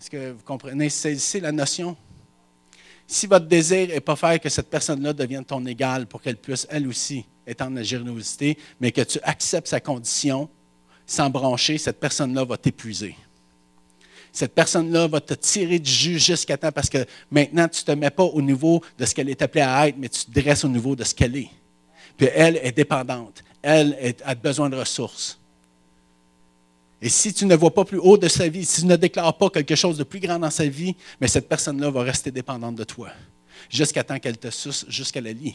[0.00, 0.88] Est-ce que vous comprenez?
[0.88, 1.94] C'est la notion.
[3.06, 6.66] Si votre désir n'est pas faire que cette personne-là devienne ton égal pour qu'elle puisse,
[6.70, 10.48] elle aussi, étendre la générosité, mais que tu acceptes sa condition
[11.06, 13.14] sans brancher, cette personne-là va t'épuiser.
[14.32, 17.98] Cette personne-là va te tirer du jus jusqu'à temps parce que maintenant, tu ne te
[17.98, 20.64] mets pas au niveau de ce qu'elle est appelée à être, mais tu te dresses
[20.64, 21.50] au niveau de ce qu'elle est.
[22.16, 23.42] Puis elle est dépendante.
[23.60, 25.39] Elle a besoin de ressources.
[27.02, 29.36] Et si tu ne vois pas plus haut de sa vie, si tu ne déclares
[29.36, 32.76] pas quelque chose de plus grand dans sa vie, mais cette personne-là va rester dépendante
[32.76, 33.10] de toi
[33.70, 35.54] jusqu'à temps qu'elle te suce jusqu'à la lit.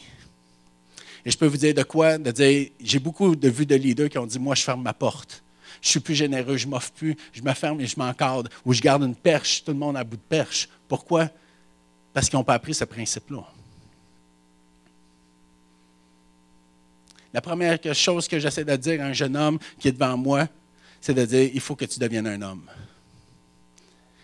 [1.24, 2.18] Et je peux vous dire de quoi?
[2.18, 4.92] De dire, j'ai beaucoup de vues de leaders qui ont dit, moi, je ferme ma
[4.92, 5.42] porte.
[5.82, 8.80] Je suis plus généreux, je m'offre plus, je me ferme et je m'encadre, ou je
[8.80, 10.68] garde une perche, tout le monde à bout de perche.
[10.88, 11.28] Pourquoi?
[12.12, 13.44] Parce qu'ils n'ont pas appris ce principe-là.
[17.34, 20.48] La première chose que j'essaie de dire à un jeune homme qui est devant moi,
[21.00, 22.68] c'est de dire, il faut que tu deviennes un homme.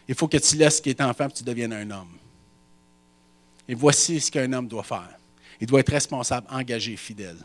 [0.08, 2.18] Il faut que tu laisses ce qui est enfant et tu deviennes un homme.
[3.68, 5.16] Et voici ce qu'un homme doit faire.
[5.60, 7.38] Il doit être responsable, engagé, fidèle.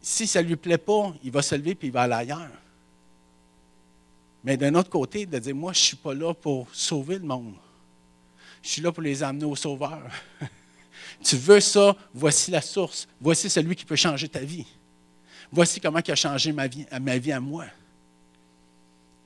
[0.00, 2.50] Si ça ne lui plaît pas, il va se lever et il va aller ailleurs.
[4.42, 7.24] Mais d'un autre côté, de dire, moi, je ne suis pas là pour sauver le
[7.24, 7.54] monde.
[8.62, 10.02] Je suis là pour les amener au sauveur.
[11.22, 13.08] Tu veux ça, voici la source.
[13.20, 14.66] Voici celui qui peut changer ta vie.
[15.50, 17.66] Voici comment il a changé ma vie, à moi.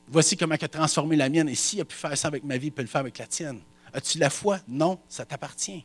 [0.08, 1.48] Voici comment il a transformé la mienne.
[1.48, 3.26] Et s'il a pu faire ça avec ma vie, il peut le faire avec la
[3.26, 3.60] tienne.
[3.92, 4.60] As-tu la foi?
[4.68, 5.84] Non, ça t'appartient.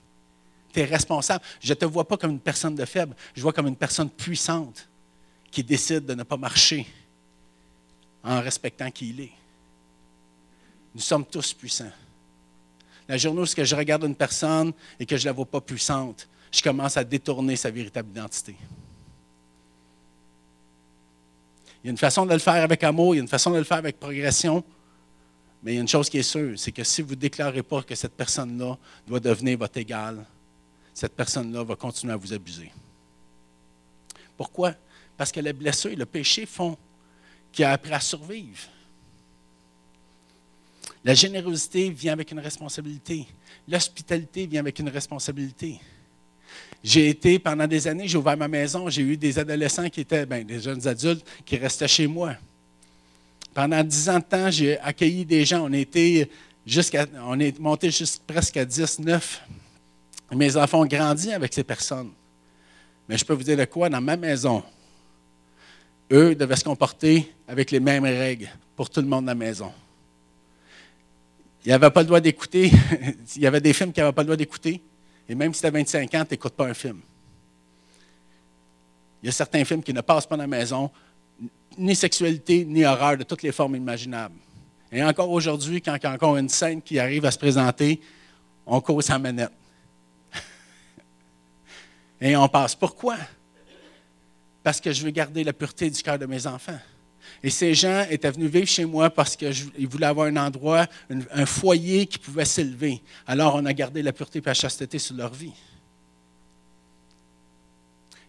[0.73, 1.43] Tu es responsable.
[1.59, 4.09] Je ne te vois pas comme une personne de faible, je vois comme une personne
[4.09, 4.88] puissante
[5.49, 6.88] qui décide de ne pas marcher
[8.23, 9.32] en respectant qui il est.
[10.95, 11.91] Nous sommes tous puissants.
[13.12, 16.30] La journée où je regarde une personne et que je ne la vois pas puissante,
[16.49, 18.55] je commence à détourner sa véritable identité.
[21.84, 23.51] Il y a une façon de le faire avec amour, il y a une façon
[23.51, 24.64] de le faire avec progression,
[25.62, 27.64] mais il y a une chose qui est sûre, c'est que si vous ne déclarez
[27.64, 30.26] pas que cette personne-là doit devenir votre égal,
[30.93, 32.72] cette personne-là va continuer à vous abuser.
[34.38, 34.74] Pourquoi?
[35.18, 36.78] Parce que les blessures et le péché font
[37.51, 38.70] qu'il a appris à survivre.
[41.03, 43.25] La générosité vient avec une responsabilité.
[43.67, 45.79] L'hospitalité vient avec une responsabilité.
[46.83, 50.25] J'ai été, pendant des années, j'ai ouvert ma maison, j'ai eu des adolescents qui étaient,
[50.25, 52.35] bien, des jeunes adultes qui restaient chez moi.
[53.53, 55.65] Pendant dix ans de temps, j'ai accueilli des gens.
[55.65, 56.29] On, était
[56.65, 57.89] jusqu'à, on est monté
[58.25, 59.41] presque à 10, 9.
[60.33, 62.11] Mes enfants ont grandi avec ces personnes.
[63.07, 64.63] Mais je peux vous dire de quoi, dans ma maison,
[66.11, 69.71] eux devaient se comporter avec les mêmes règles pour tout le monde dans la maison.
[71.66, 72.72] Il n'avait pas le droit d'écouter.
[73.36, 74.82] Il y avait des films qu'il n'avait pas le droit d'écouter.
[75.30, 76.99] Et même si tu as 25 ans, tu n'écoutes pas un film.
[79.22, 80.89] Il y a certains films qui ne passent pas dans la maison,
[81.78, 84.36] ni sexualité, ni horreur, de toutes les formes imaginables.
[84.91, 88.01] Et encore aujourd'hui, quand il y a encore une scène qui arrive à se présenter,
[88.66, 89.51] on cause sa manette.
[92.22, 92.76] Et on passe.
[92.76, 93.18] Pourquoi?
[94.64, 96.80] Parce que je veux garder la pureté du cœur de mes enfants.
[97.43, 101.45] Et ces gens étaient venus vivre chez moi parce qu'ils voulaient avoir un endroit, un,
[101.45, 103.01] foyer qui pouvait s'élever.
[103.25, 105.53] Alors, on a gardé la pureté et la chasteté sur leur vie.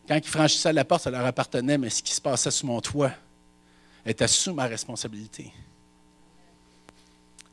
[0.09, 2.81] Quand ils franchissaient la porte, ça leur appartenait, mais ce qui se passait sous mon
[2.81, 3.13] toit
[4.05, 5.53] était sous ma responsabilité.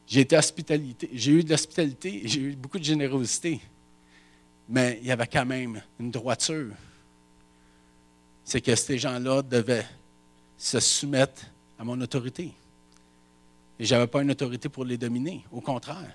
[0.08, 3.62] J'ai été hospitalité, j'ai eu de l'hospitalité, j'ai eu beaucoup de générosité,
[4.68, 6.74] mais il y avait quand même une droiture.
[8.44, 9.86] C'est que ces gens-là devaient
[10.60, 11.42] se soumettre
[11.80, 12.54] à mon autorité.
[13.80, 16.14] Et je n'avais pas une autorité pour les dominer, au contraire.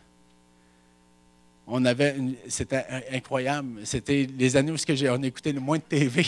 [1.67, 2.15] On avait,
[2.47, 3.81] c'était incroyable.
[3.87, 6.27] C'était les années où on écoutait le moins de TV.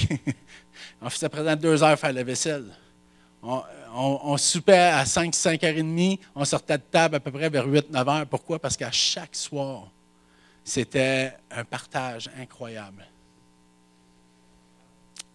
[1.02, 2.74] on faisait présent deux heures faire la vaisselle.
[3.42, 3.62] On,
[3.94, 7.66] on, soupait à 5, 5 h 30 on sortait de table à peu près vers
[7.66, 8.26] 8, 9 heures.
[8.26, 8.58] Pourquoi?
[8.58, 9.90] Parce qu'à chaque soir,
[10.64, 13.06] c'était un partage incroyable.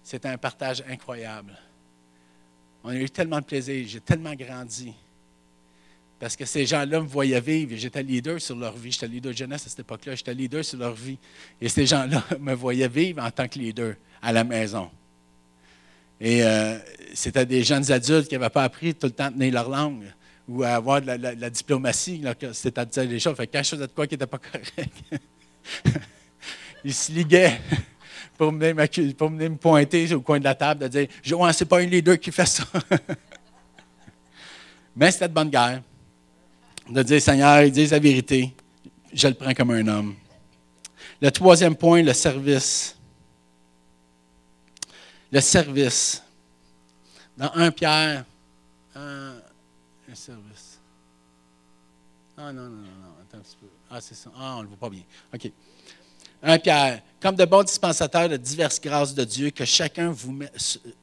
[0.03, 1.55] C'était un partage incroyable.
[2.83, 4.93] On a eu tellement de plaisir, j'ai tellement grandi.
[6.21, 7.75] Parce que ces gens-là me voyaient vivre.
[7.75, 8.91] J'étais leader sur leur vie.
[8.91, 10.13] J'étais leader de jeunesse à cette époque-là.
[10.13, 11.17] J'étais leader sur leur vie.
[11.59, 14.91] Et ces gens-là me voyaient vivre en tant que leader à la maison.
[16.19, 16.77] Et euh,
[17.15, 20.13] c'était des jeunes adultes qui n'avaient pas appris tout le temps à tenir leur langue
[20.47, 22.23] ou à avoir de la, diplomatie.
[22.53, 23.35] C'était à dire les choses.
[23.35, 24.93] Fait que quand je faisais de quoi qui n'était pas correct,
[26.83, 27.59] ils se liguaient
[28.41, 31.85] pour venir, me pointer au coin de la table, de dire Joanne, c'est pas un
[31.85, 32.63] leader qui fait ça.
[34.95, 35.83] Mais c'était de bonne guerre.
[36.89, 38.51] De dire Seigneur, il dit la vérité.
[39.13, 40.15] Je le prends comme un homme.
[41.21, 42.97] Le troisième point, le service.
[45.31, 46.23] Le service.
[47.37, 48.25] Dans 1 Pierre
[48.95, 49.35] un,
[50.09, 50.79] un service.
[52.35, 53.67] Ah non, non, non, non, attends un petit peu.
[53.87, 54.31] Ah, c'est ça.
[54.35, 55.03] Ah, on ne le voit pas bien.
[55.31, 55.51] OK.
[56.43, 60.39] 1 Pierre, comme de bons dispensateurs de diverses grâces de Dieu, que chacun vous,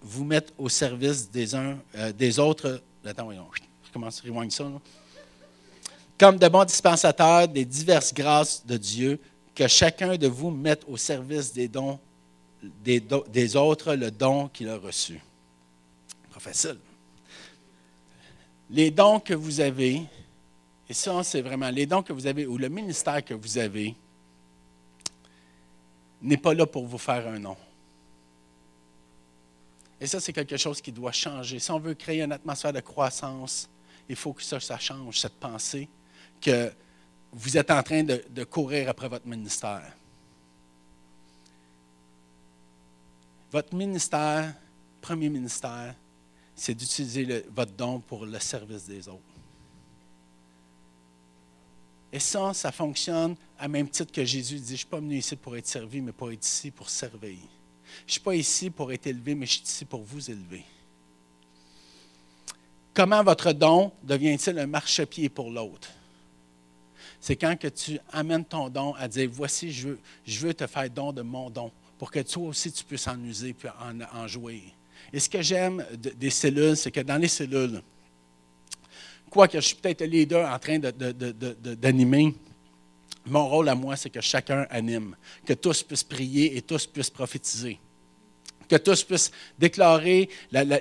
[0.01, 2.83] vous mette au service des uns, euh, des autres.
[3.05, 3.47] Attends, voyons.
[3.85, 4.65] Je commence à rewind ça.
[6.19, 9.21] Comme de bons dispensateurs des diverses grâces de Dieu,
[9.55, 11.99] que chacun de vous mette au service des dons
[12.63, 15.21] des, des autres le don qu'il a reçu.
[16.33, 16.79] Pas facile.
[18.71, 20.03] Les dons que vous avez,
[20.89, 23.95] et ça, c'est vraiment les dons que vous avez, ou le ministère que vous avez,
[26.23, 27.57] n'est pas là pour vous faire un nom.
[30.01, 31.59] Et ça, c'est quelque chose qui doit changer.
[31.59, 33.69] Si on veut créer une atmosphère de croissance,
[34.09, 35.89] il faut que ça, ça change, cette pensée
[36.41, 36.73] que
[37.33, 39.93] vous êtes en train de, de courir après votre ministère.
[43.51, 44.55] Votre ministère,
[45.01, 45.95] premier ministère,
[46.55, 49.38] c'est d'utiliser votre don pour le service des autres.
[52.13, 55.17] Et ça, ça fonctionne à même titre que Jésus dit, je ne suis pas venu
[55.17, 57.37] ici pour être servi, mais pour être ici pour servir.
[58.01, 60.65] Je ne suis pas ici pour être élevé, mais je suis ici pour vous élever.
[62.95, 65.91] Comment votre don devient-il un marchepied pour l'autre?
[67.21, 69.89] C'est quand que tu amènes ton don à dire, voici, je
[70.27, 73.53] veux, te faire don de mon don, pour que toi aussi tu puisses en user
[73.53, 74.63] puis en, en jouer.
[75.13, 77.83] Et ce que j'aime des cellules, c'est que dans les cellules,
[79.31, 82.35] quoique je suis peut-être le leader en train d'animer,
[83.27, 87.11] mon rôle à moi, c'est que chacun anime, que tous puissent prier et tous puissent
[87.11, 87.79] prophétiser,
[88.69, 90.29] que tous puissent déclarer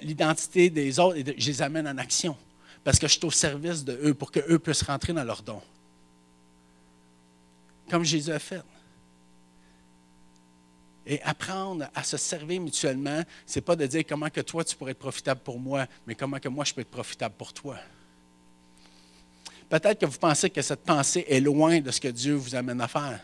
[0.01, 2.37] l'identité des autres et je les amène en action,
[2.83, 5.61] parce que je suis au service de eux pour qu'eux puissent rentrer dans leur don.
[7.89, 8.61] Comme Jésus a fait.
[11.05, 14.75] Et apprendre à se servir mutuellement, ce n'est pas de dire comment que toi tu
[14.75, 17.77] pourrais être profitable pour moi, mais comment que moi je peux être profitable pour toi.
[19.69, 22.79] Peut-être que vous pensez que cette pensée est loin de ce que Dieu vous amène
[22.81, 23.19] à faire.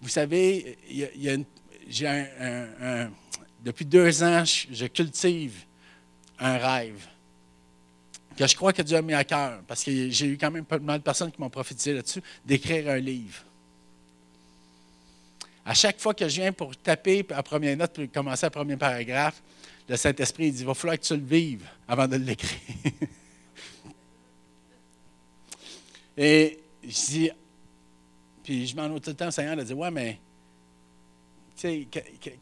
[0.00, 1.36] Vous savez, il y a,
[1.88, 3.10] j'ai un,
[3.62, 5.64] depuis deux ans, je cultive
[6.38, 7.06] un rêve
[8.36, 10.64] que je crois que Dieu a mis à cœur, parce que j'ai eu quand même
[10.64, 13.42] pas mal de personnes qui m'ont prophétisé là-dessus, d'écrire un livre.
[15.64, 18.76] À chaque fois que je viens pour taper la première note, pour commencer le premier
[18.76, 19.42] paragraphe,
[19.88, 22.60] le Saint-Esprit dit, il va falloir que tu le vives avant de l'écrire.
[26.16, 27.30] Et je dis,
[28.42, 30.18] puis je m'en tout le temps, Seigneur, de dire, ouais, mais,
[31.56, 31.88] tu sais,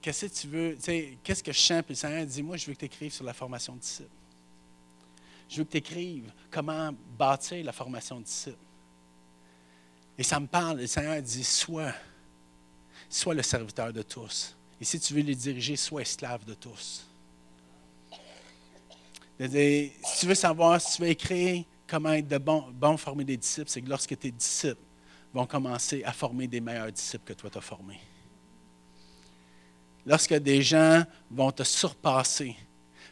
[0.00, 1.82] qu'est-ce que tu veux, tu sais, qu'est-ce que je sens?
[1.82, 4.08] Puis le Seigneur dit, moi, je veux que tu écrives sur la formation de disciples.
[5.48, 8.58] Je veux que tu écrives comment bâtir la formation de disciples.
[10.16, 11.92] Et ça me parle, le Seigneur dit, sois,
[13.08, 14.54] sois le serviteur de tous.
[14.80, 17.06] Et si tu veux les diriger, sois esclave de tous.
[19.40, 23.36] si tu veux savoir, si tu veux écrire comment être de bon, bon former des
[23.36, 24.80] disciples, c'est que lorsque tes disciples
[25.32, 28.00] vont commencer à former des meilleurs disciples que toi tu as formés.
[30.06, 32.56] Lorsque des gens vont te surpasser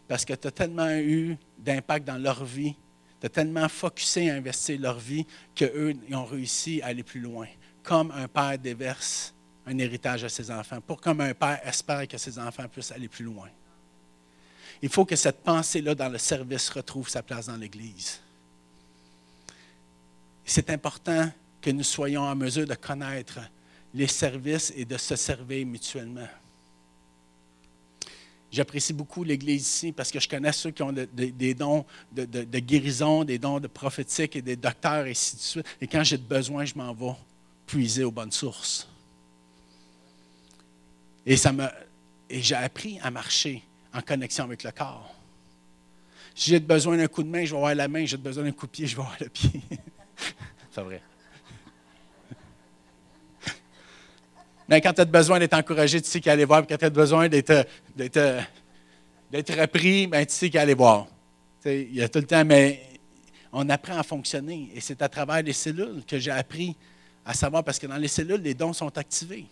[0.07, 2.75] parce que tu as tellement eu d'impact dans leur vie,
[3.21, 7.47] tu as tellement focusé à investir leur vie qu'eux ont réussi à aller plus loin.
[7.83, 9.35] Comme un père déverse
[9.67, 13.09] un héritage à ses enfants, pour comme un père espère que ses enfants puissent aller
[13.09, 13.49] plus loin.
[14.81, 18.21] Il faut que cette pensée-là dans le service retrouve sa place dans l'Église
[20.45, 21.31] c'est important
[21.61, 23.41] que nous soyons en mesure de connaître
[23.95, 26.29] les services et de se servir mutuellement.
[28.51, 33.25] J'apprécie beaucoup l'Église ici parce que je connais ceux qui ont des dons de, guérison,
[33.25, 35.67] des dons de prophétique et des docteurs et ainsi de suite.
[35.81, 37.15] Et quand j'ai besoin, je m'en vais
[37.67, 38.87] puiser aux bonnes sources.
[41.25, 41.55] Et, ça
[42.29, 43.63] et j'ai appris à marcher
[43.95, 45.15] en connexion avec le corps.
[46.35, 48.05] Si j'ai besoin d'un coup de main, je vais avoir la main.
[48.05, 49.63] J'ai besoin d'un coup de pied, je vais avoir le pied.
[50.71, 51.03] C'est vrai.
[54.69, 56.67] Mais quand tu as besoin d'être encouragé, tu sais qu'il aller voir.
[56.67, 57.67] Quand tu as besoin d'être,
[59.31, 61.07] repris, ben, tu sais qu'il aller voir.
[61.67, 62.89] il y a tout le temps, mais
[63.53, 64.71] on apprend à fonctionner.
[64.75, 66.75] Et c'est à travers les cellules que j'ai appris
[67.25, 69.47] à savoir, parce que dans les cellules, les dons sont activés.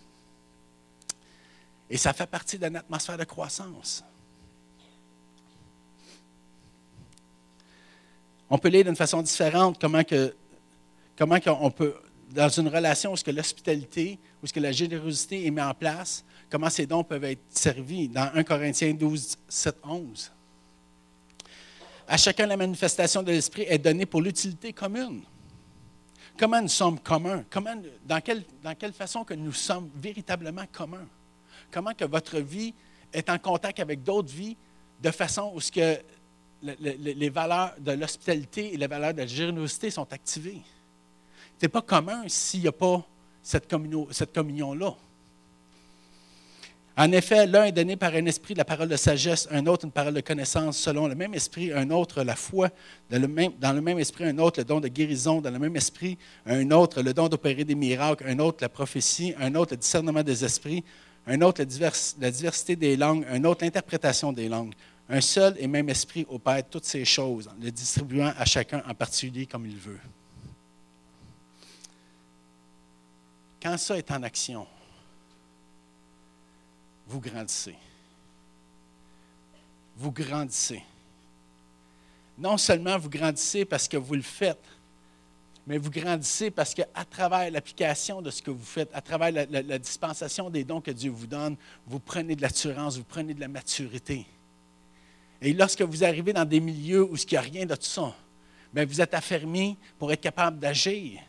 [1.89, 4.03] Et ça fait partie d'une atmosphère de croissance.
[8.49, 10.35] On peut lire d'une façon différente comment que
[11.21, 11.95] comment on peut,
[12.31, 15.75] dans une relation où ce que l'hospitalité, où ce que la générosité est mise en
[15.75, 20.33] place, comment ces dons peuvent être servis dans 1 Corinthiens 12, 7, 11.
[22.09, 25.21] À chacun, la manifestation de l'Esprit est donnée pour l'utilité commune.
[26.39, 27.45] Comment nous sommes communs?
[27.51, 27.75] Comment,
[28.07, 31.07] dans, quelle, dans quelle façon que nous sommes véritablement communs?
[31.71, 32.73] Comment que votre vie
[33.13, 34.57] est en contact avec d'autres vies
[35.03, 35.99] de façon où ce que
[36.63, 40.63] les valeurs de l'hospitalité et les valeurs de la générosité sont activées?
[41.63, 43.05] N'est pas commun s'il n'y a pas
[43.43, 44.95] cette, communion-là.
[46.97, 49.91] En effet, l'un est donné par un esprit la parole de sagesse, un autre une
[49.91, 52.69] parole de connaissance selon le même esprit, un autre la foi,
[53.09, 56.71] dans le même, esprit, un autre le don de guérison, dans le même esprit, un
[56.73, 60.45] autre le don d'opérer des miracles, un autre la prophétie, un autre le discernement des
[60.45, 60.85] esprits,
[61.27, 61.91] un autre la,
[62.21, 64.75] la diversité des langues, un autre l'interprétation des langues.
[65.09, 69.47] Un seul et même esprit opère toutes ces choses, le distribuant à chacun en particulier
[69.47, 69.99] comme il veut.
[73.63, 74.67] Quand ça est en action,
[77.07, 77.77] vous grandissez.
[79.97, 80.83] Vous grandissez.
[82.39, 84.65] Non seulement vous grandissez parce que vous le faites,
[85.67, 89.79] mais vous grandissez parce qu'à travers l'application de ce que vous faites, à travers la,
[89.79, 91.57] dispensation des dons que Dieu vous donne,
[91.87, 94.25] vous prenez de l'assurance, vous prenez de la maturité.
[95.43, 98.15] Et lorsque vous arrivez dans des milieux où il n'y a rien de tout ça,
[98.73, 101.21] bien, vous êtes affermi pour être capable d'agir.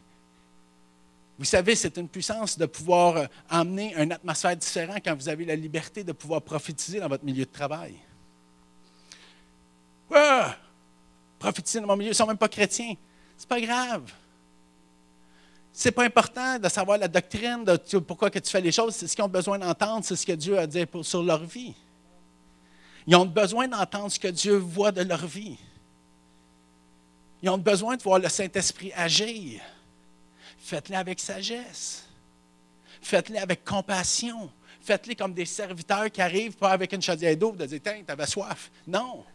[1.41, 5.43] Vous savez, c'est une puissance de pouvoir euh, emmener une atmosphère différente quand vous avez
[5.43, 7.95] la liberté de pouvoir prophétiser dans votre milieu de travail.
[11.39, 12.93] Prophétiser dans mon milieu, ils ne sont même pas chrétiens.
[13.35, 14.03] C'est pas grave.
[15.73, 18.93] C'est pas important de savoir la doctrine de pourquoi que tu fais les choses.
[18.93, 21.73] C'est ce qu'ils ont besoin d'entendre, c'est ce que Dieu a dit sur leur vie.
[23.07, 25.57] Ils ont besoin d'entendre ce que Dieu voit de leur vie.
[27.41, 29.59] Ils ont besoin de voir le Saint-Esprit agir.
[30.61, 32.05] Faites-le avec sagesse.
[33.01, 34.51] Faites-le avec compassion.
[34.79, 38.11] Faites-le comme des serviteurs qui arrivent pas avec une chaudière d'eau de dire Tiens, tu
[38.11, 38.71] avais soif.
[38.87, 39.25] Non.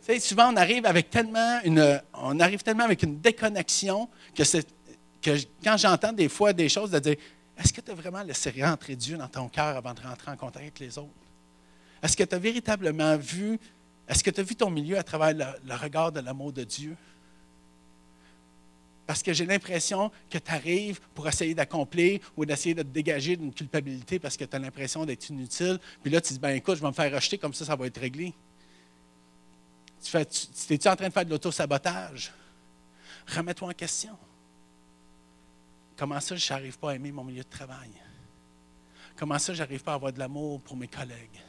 [0.00, 4.42] Tu sais, souvent, on arrive avec tellement une, on arrive tellement avec une déconnexion que,
[5.22, 7.16] que quand j'entends des fois des choses de dire
[7.56, 10.36] Est-ce que tu as vraiment laissé rentrer Dieu dans ton cœur avant de rentrer en
[10.36, 11.08] contact avec les autres?
[12.02, 13.58] Est-ce que tu as véritablement vu,
[14.06, 15.32] est-ce que tu as vu ton milieu à travers
[15.64, 16.96] le regard de l'amour de Dieu?
[19.06, 23.36] Parce que j'ai l'impression que tu arrives pour essayer d'accomplir ou d'essayer de te dégager
[23.36, 25.78] d'une culpabilité parce que tu as l'impression d'être inutile.
[26.02, 27.86] Puis là, tu dis, ben écoute, je vais me faire rejeter, comme ça, ça va
[27.86, 28.32] être réglé.
[30.02, 32.32] Tu es-tu en train de faire de l'auto-sabotage?
[33.26, 34.16] Remets-toi en question.
[35.96, 37.90] Comment ça, je n'arrive pas à aimer mon milieu de travail?
[39.16, 41.40] Comment ça, je n'arrive pas à avoir de l'amour pour mes collègues?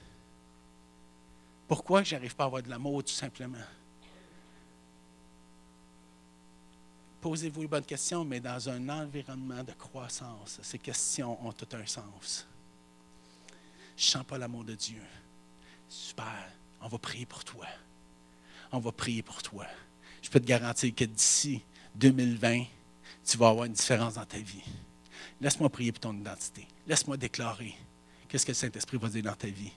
[1.68, 3.58] Pourquoi je n'arrive pas à avoir de l'amour, tout simplement?
[7.24, 11.86] Posez-vous les bonnes questions, mais dans un environnement de croissance, ces questions ont tout un
[11.86, 12.46] sens.
[13.96, 15.02] Je ne sens pas l'amour de Dieu.
[15.88, 16.52] Super,
[16.82, 17.66] on va prier pour toi.
[18.74, 19.66] On va prier pour toi.
[20.22, 21.62] Je peux te garantir que d'ici
[21.96, 22.66] 2020,
[23.26, 24.66] tu vas avoir une différence dans ta vie.
[25.40, 26.68] Laisse-moi prier pour ton identité.
[26.86, 27.74] Laisse-moi déclarer
[28.28, 29.72] qu'est-ce que le Saint-Esprit va dire dans ta vie.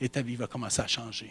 [0.00, 1.30] Et ta vie va commencer à changer.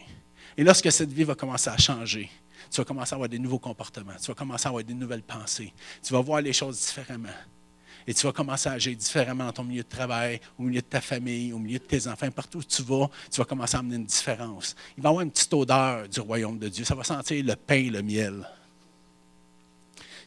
[0.57, 2.29] Et lorsque cette vie va commencer à changer,
[2.69, 5.23] tu vas commencer à avoir des nouveaux comportements, tu vas commencer à avoir des nouvelles
[5.23, 7.29] pensées, tu vas voir les choses différemment.
[8.07, 10.85] Et tu vas commencer à agir différemment dans ton milieu de travail, au milieu de
[10.85, 12.31] ta famille, au milieu de tes enfants.
[12.31, 14.75] Partout où tu vas, tu vas commencer à amener une différence.
[14.97, 16.83] Il va y avoir une petite odeur du royaume de Dieu.
[16.85, 18.49] Ça va sentir le pain et le miel.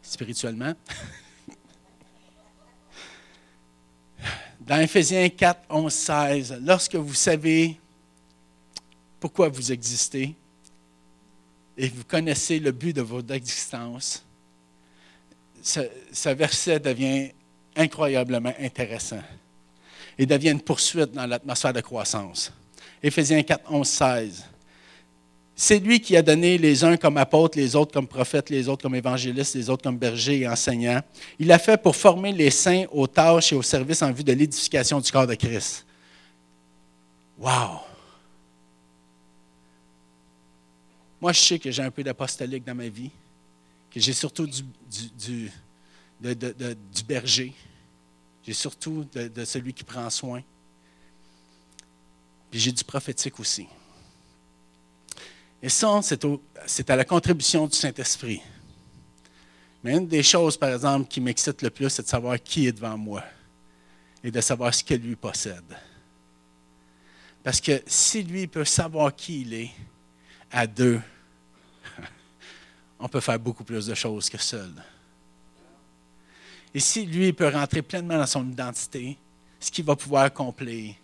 [0.00, 0.74] Spirituellement.
[4.60, 7.80] Dans Ephésiens 4, 11, 16, lorsque vous savez
[9.22, 10.34] pourquoi vous existez,
[11.78, 14.24] et vous connaissez le but de votre existence,
[15.62, 17.30] ce, verset devient
[17.76, 19.22] incroyablement intéressant
[20.18, 22.52] et devient une poursuite dans l'atmosphère de croissance.
[23.00, 24.44] Éphésiens 4, 11, 16.
[25.54, 28.82] C'est lui qui a donné les uns comme apôtres, les autres comme prophètes, les autres
[28.82, 31.00] comme évangélistes, les autres comme bergers et enseignants.
[31.38, 34.32] Il l'a fait pour former les saints aux tâches et aux services en vue de
[34.32, 35.86] l'édification du corps de Christ.
[37.38, 37.91] Wow!
[41.22, 43.12] Moi, je sais que j'ai un peu d'apostolique dans ma vie,
[43.88, 45.52] que j'ai surtout du, du,
[46.20, 47.54] du berger,
[48.44, 50.42] j'ai surtout de, celui qui prend soin,
[52.50, 53.68] puis j'ai du prophétique aussi.
[55.62, 56.00] Et ça,
[56.66, 58.42] c'est à la contribution du Saint-Esprit.
[59.84, 62.72] Mais une des choses, par exemple, qui m'excite le plus, c'est de savoir qui est
[62.72, 63.22] devant moi
[64.24, 65.78] et de savoir ce que lui possède.
[67.44, 69.70] Parce que si lui peut savoir qui il est,
[70.50, 71.00] à deux,
[73.02, 74.72] on peut faire beaucoup plus de choses que seul.
[76.72, 79.18] Et si lui peut rentrer pleinement dans son identité,
[79.58, 80.94] ce qu'il va pouvoir accomplir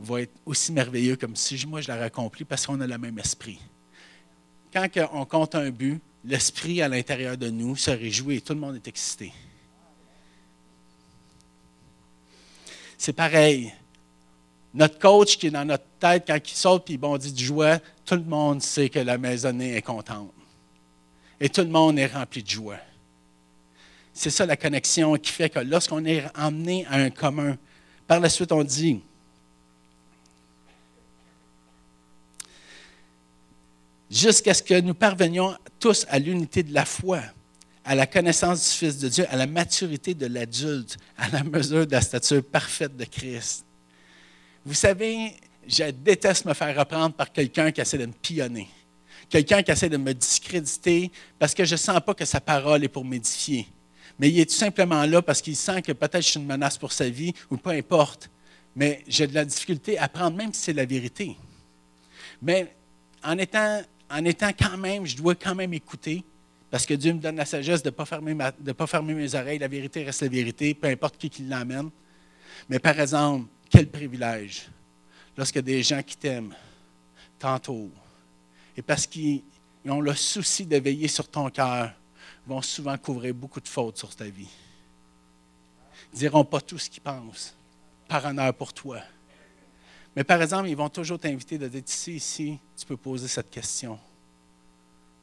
[0.00, 3.16] va être aussi merveilleux comme si moi je l'aurais accompli parce qu'on a le même
[3.20, 3.60] esprit.
[4.72, 8.60] Quand on compte un but, l'esprit à l'intérieur de nous se réjouit et tout le
[8.60, 9.32] monde est excité.
[12.98, 13.72] C'est pareil.
[14.74, 18.16] Notre coach qui est dans notre tête, quand il saute et bondit de joie, tout
[18.16, 20.32] le monde sait que la maisonnée est contente.
[21.42, 22.78] Et tout le monde est rempli de joie.
[24.14, 27.58] C'est ça la connexion qui fait que lorsqu'on est emmené à un commun,
[28.06, 29.00] par la suite on dit,
[34.08, 37.22] jusqu'à ce que nous parvenions tous à l'unité de la foi,
[37.84, 41.88] à la connaissance du Fils de Dieu, à la maturité de l'adulte, à la mesure
[41.88, 43.64] de la stature parfaite de Christ.
[44.64, 45.34] Vous savez,
[45.66, 48.68] je déteste me faire reprendre par quelqu'un qui essaie de me pionner,
[49.32, 52.84] quelqu'un qui essaie de me discréditer parce que je ne sens pas que sa parole
[52.84, 53.66] est pour m'édifier.
[54.18, 56.76] Mais il est tout simplement là parce qu'il sent que peut-être je suis une menace
[56.76, 58.30] pour sa vie ou peu importe.
[58.76, 61.34] Mais j'ai de la difficulté à prendre, même si c'est la vérité.
[62.42, 62.76] Mais
[63.24, 66.22] en étant quand même, je dois quand même écouter,
[66.70, 69.58] parce que Dieu me donne la sagesse de ne pas, fermer mes oreilles.
[69.58, 71.88] La vérité reste la vérité, peu importe qui, qui l'amène.
[72.68, 74.68] Mais par exemple, quel privilège
[75.38, 76.54] lorsque des gens qui t'aiment
[77.38, 78.01] t'entourent.
[78.76, 79.42] Et parce qu'ils
[79.86, 81.92] ont le souci de veiller sur ton cœur,
[82.46, 84.48] vont souvent couvrir beaucoup de fautes sur ta vie.
[86.12, 87.54] Ils diront pas tout ce qu'ils pensent,
[88.08, 89.00] par honneur pour toi.
[90.14, 93.50] Mais par exemple, ils vont toujours t'inviter de dire ici, ici, tu peux poser cette
[93.50, 93.98] question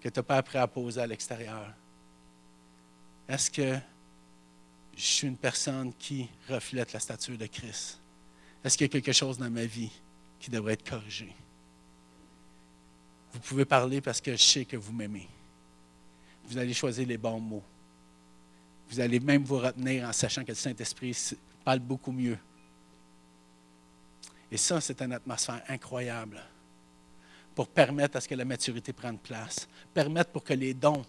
[0.01, 1.73] que tu n'as pas appris à poser à l'extérieur.
[3.27, 3.77] Est-ce que
[4.95, 7.99] je suis une personne qui reflète la stature de Christ?
[8.63, 9.91] Est-ce qu'il y a quelque chose dans ma vie
[10.39, 11.33] qui devrait être corrigé?
[13.33, 15.27] Vous pouvez parler parce que je sais que vous m'aimez.
[16.45, 17.63] Vous allez choisir les bons mots.
[18.89, 22.37] Vous allez même vous retenir en sachant que le Saint-Esprit parle beaucoup mieux
[24.51, 26.41] et ça, c'est une atmosphère incroyable
[27.53, 31.05] pour permettre à ce que la maturité prenne place, permettre pour que les dons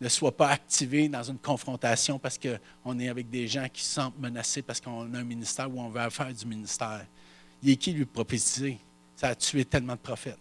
[0.00, 3.94] ne soient pas activés dans une confrontation parce qu'on est avec des gens qui se
[3.94, 7.04] sentent menacés parce qu'on a un ministère ou on veut faire du ministère.
[7.62, 8.78] Il qui lui prophétiser?
[9.16, 10.38] Ça a tué tellement de prophètes.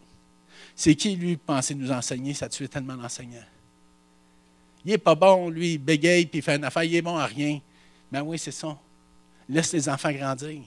[0.76, 2.34] C'est qui lui penser nous enseigner?
[2.34, 3.44] Ça tué tellement d'enseignants.
[4.86, 7.18] Il n'est pas bon, lui, il bégaye puis il fait une affaire, il est bon
[7.18, 7.60] à rien.
[8.12, 8.78] Mais oui, c'est ça.
[9.48, 10.62] Laisse les enfants grandir.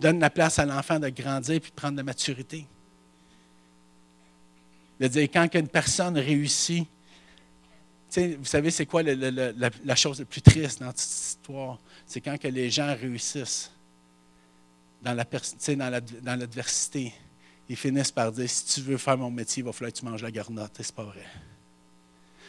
[0.00, 2.66] Donne la place à l'enfant de grandir puis de prendre de la maturité.
[5.00, 6.86] Dire, quand une personne réussit,
[8.16, 11.78] vous savez, c'est quoi la, chose la plus triste dans cette histoire?
[12.06, 13.72] C'est quand les gens réussissent
[15.02, 17.12] dans, la, dans l'adversité.
[17.68, 20.04] Ils finissent par dire, si tu veux faire mon métier, il va falloir que tu
[20.04, 20.80] manges la garnotte.
[20.80, 21.24] Et c'est pas vrai.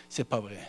[0.09, 0.59] C'est pas vrai.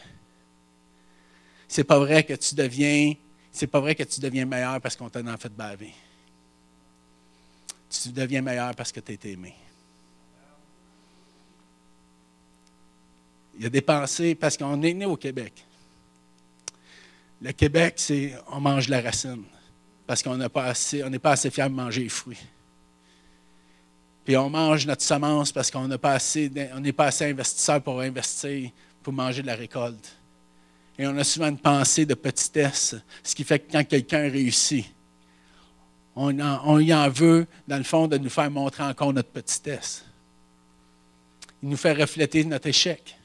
[1.66, 3.14] C'est pas vrai que tu deviens,
[3.50, 5.92] c'est pas vrai que tu deviens meilleur parce qu'on t'a en fait baver
[8.02, 9.54] tu deviens meilleur parce que tu es aimé.
[13.56, 15.64] Il y a des pensées, parce qu'on est né au Québec.
[17.40, 19.44] Le Québec, c'est on mange la racine,
[20.06, 22.40] parce qu'on n'est pas assez, on pas assez fiers de manger les fruits.
[24.24, 26.50] Puis on mange notre semence parce qu'on n'est pas assez,
[27.22, 28.70] investisseur pour investir,
[29.02, 30.16] pour manger de la récolte.
[30.98, 34.86] Et on a souvent une pensée de petitesse, ce qui fait que quand quelqu'un réussit,
[36.16, 36.30] on,
[36.78, 40.04] y en veut, dans le fond, de nous faire montrer encore notre petitesse.
[41.62, 43.18] Il nous fait refléter notre échec.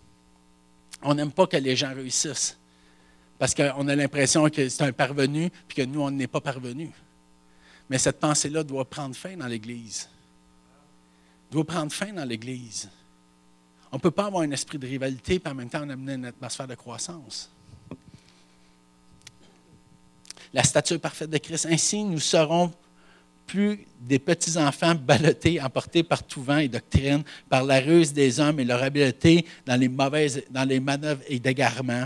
[1.04, 2.58] On n'aime pas que les gens réussissent
[3.38, 6.92] parce qu'on a l'impression que c'est un parvenu puis que nous, on n'est pas parvenu.
[7.90, 10.10] Mais cette pensée-là doit prendre fin dans l'Église.
[11.52, 12.90] Doit prendre fin dans l'Église.
[13.92, 16.26] On ne peut pas avoir un esprit de rivalité et en même temps amener une
[16.26, 17.50] atmosphère de croissance
[20.54, 21.68] la stature parfaite de Christ.
[21.70, 22.72] Ainsi, nous serons
[23.46, 28.60] plus des petits-enfants ballottés, emportés par tout vent et doctrine, par la ruse des hommes
[28.60, 32.06] et leur habileté dans les mauvaises, dans les manœuvres et d'égarement.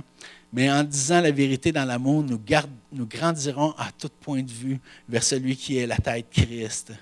[0.53, 2.39] Mais en disant la vérité dans l'amour, nous,
[2.91, 4.79] nous grandirons à tout point de vue
[5.09, 6.93] vers celui qui est la tête Christ.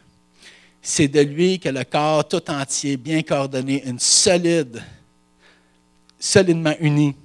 [0.82, 4.82] C'est de lui que le corps tout entier, bien coordonné, une solide,
[6.20, 7.16] solidement uni.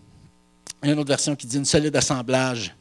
[0.82, 2.74] Il y a une autre version qui dit une solide assemblage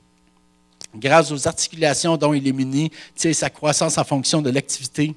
[0.94, 5.16] grâce aux articulations dont il est muni, sa croissance en fonction de l'activité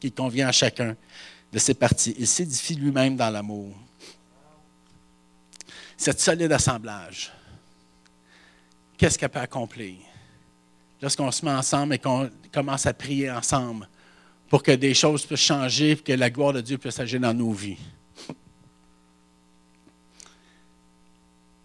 [0.00, 0.96] qui convient à chacun
[1.52, 2.14] de ses parties.
[2.18, 3.74] Il s'édifie lui-même dans l'amour.
[5.96, 7.32] Cette solide assemblage,
[8.96, 9.96] qu'est-ce qu'elle peut accomplir?
[11.00, 13.88] Lorsqu'on se met ensemble et qu'on commence à prier ensemble
[14.48, 17.34] pour que des choses puissent changer et que la gloire de Dieu puisse agir dans
[17.34, 17.76] nos vies.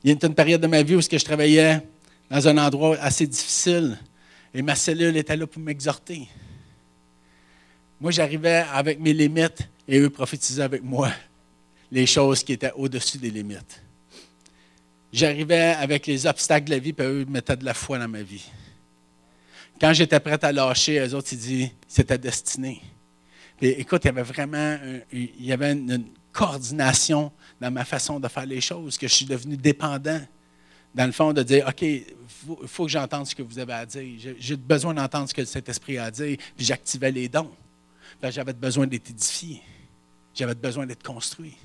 [0.04, 1.82] Il y a une période de ma vie où je travaillais
[2.30, 3.98] dans un endroit assez difficile.
[4.54, 6.28] Et ma cellule était là pour m'exhorter.
[8.02, 11.10] Moi, j'arrivais avec mes limites et eux prophétisaient avec moi
[11.90, 13.82] les choses qui étaient au-dessus des limites.
[15.14, 18.24] J'arrivais avec les obstacles de la vie, et eux mettaient de la foi dans ma
[18.24, 18.44] vie.
[19.84, 22.82] Quand j'étais prêt à lâcher, eux autres, ils disent c'était destiné.
[23.58, 24.80] Puis, écoute, il y avait vraiment
[25.12, 29.26] il y avait une, coordination dans ma façon de faire les choses, que je suis
[29.26, 30.22] devenu dépendant.
[30.96, 32.06] Dans le fond, de dire OK, il
[32.66, 34.36] faut, que j'entende ce que vous avez à dire.
[34.40, 36.38] J'ai besoin d'entendre ce que le Saint-Esprit a à dire.
[36.56, 37.52] Puis j'activais les dons.
[38.24, 39.62] J'avais besoin d'être édifié.
[40.34, 41.58] J'avais besoin d'être construit.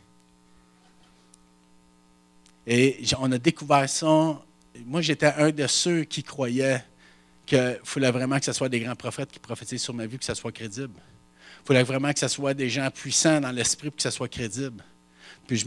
[2.66, 4.42] Et on a découvert ça.
[4.86, 6.84] Moi, j'étais un de ceux qui croyaient
[7.48, 10.24] qu'il fallait vraiment que ce soit des grands prophètes qui prophétisent sur ma vie, que
[10.24, 10.94] ce soit crédible?
[11.64, 14.28] Il fallait vraiment que ce soit des gens puissants dans l'esprit pour que ce soit
[14.28, 14.84] crédible?
[15.46, 15.64] Puis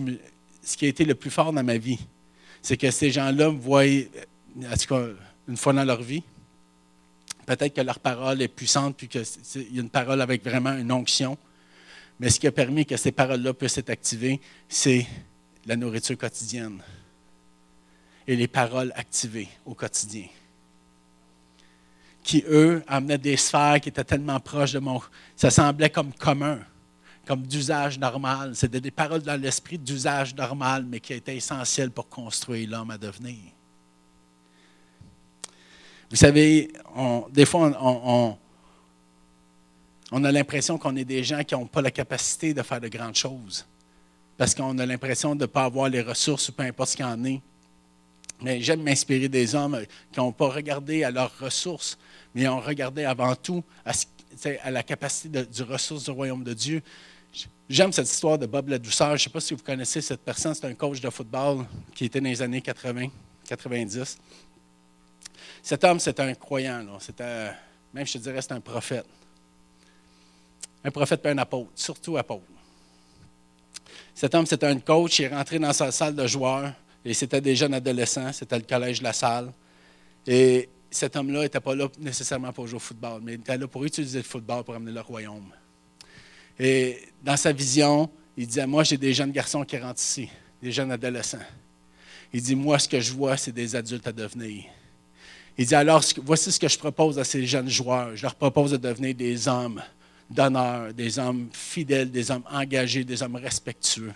[0.64, 2.00] ce qui a été le plus fort dans ma vie,
[2.62, 3.84] c'est que ces gens-là me voient,
[4.88, 5.08] cas,
[5.48, 6.24] une fois dans leur vie.
[7.46, 9.24] Peut-être que leur parole est puissante, puis qu'il
[9.72, 11.38] y a une parole avec vraiment une onction.
[12.20, 15.08] Mais ce qui a permis que ces paroles-là puissent être activées, c'est
[15.66, 16.80] la nourriture quotidienne
[18.28, 20.28] et les paroles activées au quotidien.
[22.24, 25.02] Qui, eux, amenaient des sphères qui étaient tellement proches de mon...
[25.36, 26.60] Ça semblait comme commun,
[27.26, 28.56] comme d'usage normal.
[28.56, 32.98] C'était des paroles dans l'esprit d'usage normal, mais qui étaient essentielles pour construire l'homme à
[32.98, 33.38] devenir.
[36.12, 36.74] Vous savez,
[37.32, 37.72] des fois,
[40.12, 42.90] on, a l'impression qu'on est des gens qui n'ont pas la capacité de faire de
[42.90, 43.66] grandes choses.
[44.38, 47.06] Parce qu'on a l'impression de ne pas avoir les ressources ou peu importe ce qu'il
[47.06, 47.40] en est.
[48.42, 51.98] Mais j'aime m'inspirer des hommes qui n'ont pas regardé à leurs ressources,
[52.34, 53.92] mais ont regardé avant tout à,
[54.72, 56.82] la capacité du ressource du royaume de Dieu.
[57.70, 59.10] J'aime cette histoire de Bob la douceur.
[59.10, 60.54] Je ne sais pas si vous connaissez cette personne.
[60.54, 61.66] C'est un coach de football
[61.96, 63.08] qui était dans les années 80,
[63.48, 64.18] 90.
[65.64, 66.86] Cet homme, c'est un croyant.
[67.00, 67.52] C'était,
[67.94, 69.06] même, je te dirais, c'est un prophète.
[70.84, 72.44] Un prophète, pas un apôtre, surtout apôtre.
[74.14, 76.74] Cet homme, c'était un coach, il est rentré dans sa salle de joueurs,
[77.06, 79.52] et c'était des jeunes adolescents, c'était le collège de la salle.
[80.28, 83.68] Et cet homme-là n'était pas là nécessairement pour jouer au football, mais il était là
[83.68, 85.52] pour utiliser le football pour amener le royaume.
[86.60, 90.30] Et dans sa vision, il disait, moi j'ai des jeunes garçons qui rentrent ici,
[90.62, 91.40] des jeunes adolescents.
[92.34, 94.66] Il dit, moi ce que je vois, c'est des adultes à devenir.
[95.58, 98.16] Il dit, alors voici ce que je propose à ces jeunes joueurs.
[98.16, 99.82] Je leur propose de devenir des hommes
[100.30, 104.14] d'honneur, des hommes fidèles, des hommes engagés, des hommes respectueux.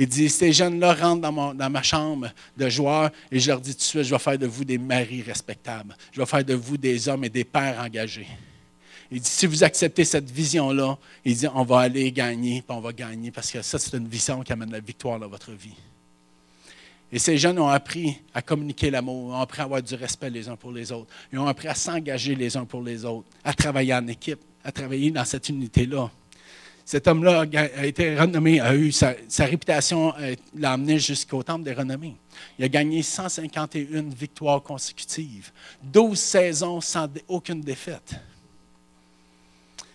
[0.00, 3.78] Il dit, ces jeunes-là rentrent dans, ma chambre de joueurs et je leur dis tout
[3.78, 5.96] de suite, je vais faire de vous des maris respectables.
[6.12, 8.28] Je vais faire de vous des hommes et des pères engagés.
[9.10, 12.80] Il dit, si vous acceptez cette vision-là, il dit, on va aller gagner, puis on
[12.80, 15.74] va gagner, parce que ça, c'est une vision qui amène la victoire dans votre vie.
[17.10, 20.48] Et ces jeunes ont appris à communiquer l'amour, ont appris à avoir du respect les
[20.48, 21.08] uns pour les autres.
[21.32, 24.70] Ils ont appris à s'engager les uns pour les autres, à travailler en équipe, à
[24.70, 26.10] travailler dans cette unité-là.
[26.88, 27.44] Cet homme-là
[27.76, 32.16] a été renommé, a eu sa, réputation, euh, l'a amené jusqu'au temple des renommées.
[32.58, 38.14] Il a gagné 151 victoires consécutives, 12 saisons sans aucune défaite.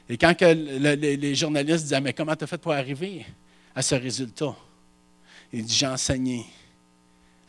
[0.08, 3.26] Et quand les journalistes disaient Mais comment tu as fait pour arriver
[3.74, 4.56] à ce résultat?
[5.52, 6.46] Il dit J'ai enseigné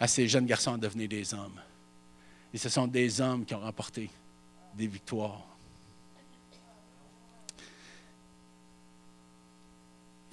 [0.00, 1.60] à ces jeunes garçons à devenir des hommes.
[2.54, 4.08] Et ce sont des hommes qui ont remporté
[4.74, 5.53] des victoires.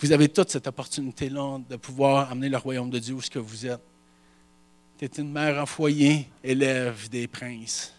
[0.02, 3.38] Vous avez toute cette opportunité-là de pouvoir amener le royaume de Dieu où ce que
[3.38, 3.84] vous êtes.
[4.97, 7.93] Tu es une mère en foyer, élève des princes.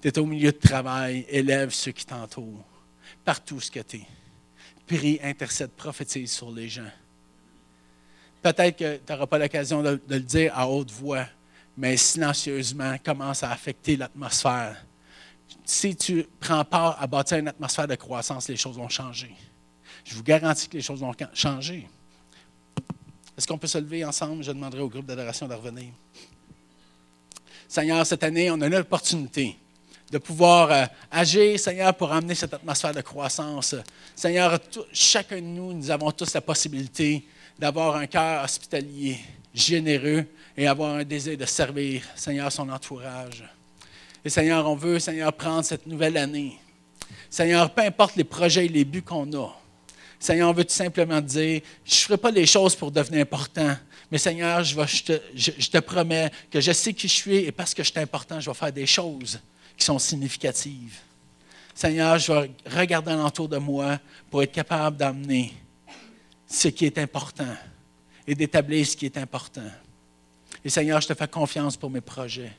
[0.00, 2.64] Tu es au milieu de travail, élève ceux qui t'entourent.
[3.24, 4.06] Partout ce que tu es.
[4.86, 6.90] Prie, intercède, prophétise sur les gens.
[8.40, 11.26] Peut-être que tu n'auras pas l'occasion de, le dire à haute voix,
[11.76, 14.86] mais silencieusement commence à affecter l'atmosphère.
[15.64, 19.34] Si tu prends part à bâtir une atmosphère de croissance, les choses vont changer.
[20.04, 21.88] Je vous garantis que les choses vont changer.
[23.36, 24.44] Est-ce qu'on peut se lever ensemble?
[24.44, 25.90] Je demanderai au groupe d'adoration de revenir.
[27.66, 29.56] Seigneur, cette année, on a l'opportunité
[30.10, 33.74] de pouvoir euh, agir, Seigneur, pour amener cette atmosphère de croissance.
[34.14, 34.60] Seigneur,
[34.92, 37.26] chacun de nous, nous avons tous la possibilité
[37.58, 39.18] d'avoir un cœur hospitalier,
[39.52, 40.24] généreux
[40.56, 43.42] et avoir un désir de servir, Seigneur, son entourage.
[44.24, 46.58] Et Seigneur, on veut, Seigneur, prendre cette nouvelle année.
[47.28, 49.48] Seigneur, peu importe les projets et les buts qu'on a,
[50.24, 53.76] Seigneur, tout simplement dire, je ne ferai pas les choses pour devenir important,
[54.10, 57.74] mais Seigneur, je, te, je, te, promets que je sais qui je suis et parce
[57.74, 59.38] que je suis important, je vais faire des choses
[59.76, 60.98] qui sont significatives.
[61.74, 65.52] Seigneur, je vais regarder alentour de moi pour être capable d'amener
[66.48, 67.54] ce qui est important
[68.26, 69.70] et d'établir ce qui est important.
[70.64, 72.52] Et Seigneur, je te fais confiance pour mes projets.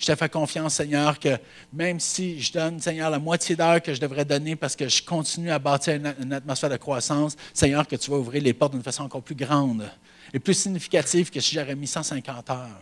[0.00, 1.36] Je te fais confiance, Seigneur, que
[1.74, 5.02] même si je donne, Seigneur, la moitié d'heure que je devrais donner parce que je
[5.02, 8.82] continue à bâtir une, atmosphère de croissance, Seigneur, que tu vas ouvrir les portes d'une
[8.82, 9.90] façon encore plus grande
[10.32, 12.80] et plus significative que si j'aurais mis 150 heures.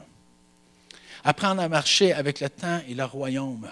[1.24, 3.68] Apprendre à marcher avec le temps et le royaume.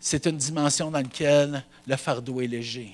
[0.00, 2.92] c'est une dimension dans laquelle le fardeau est léger.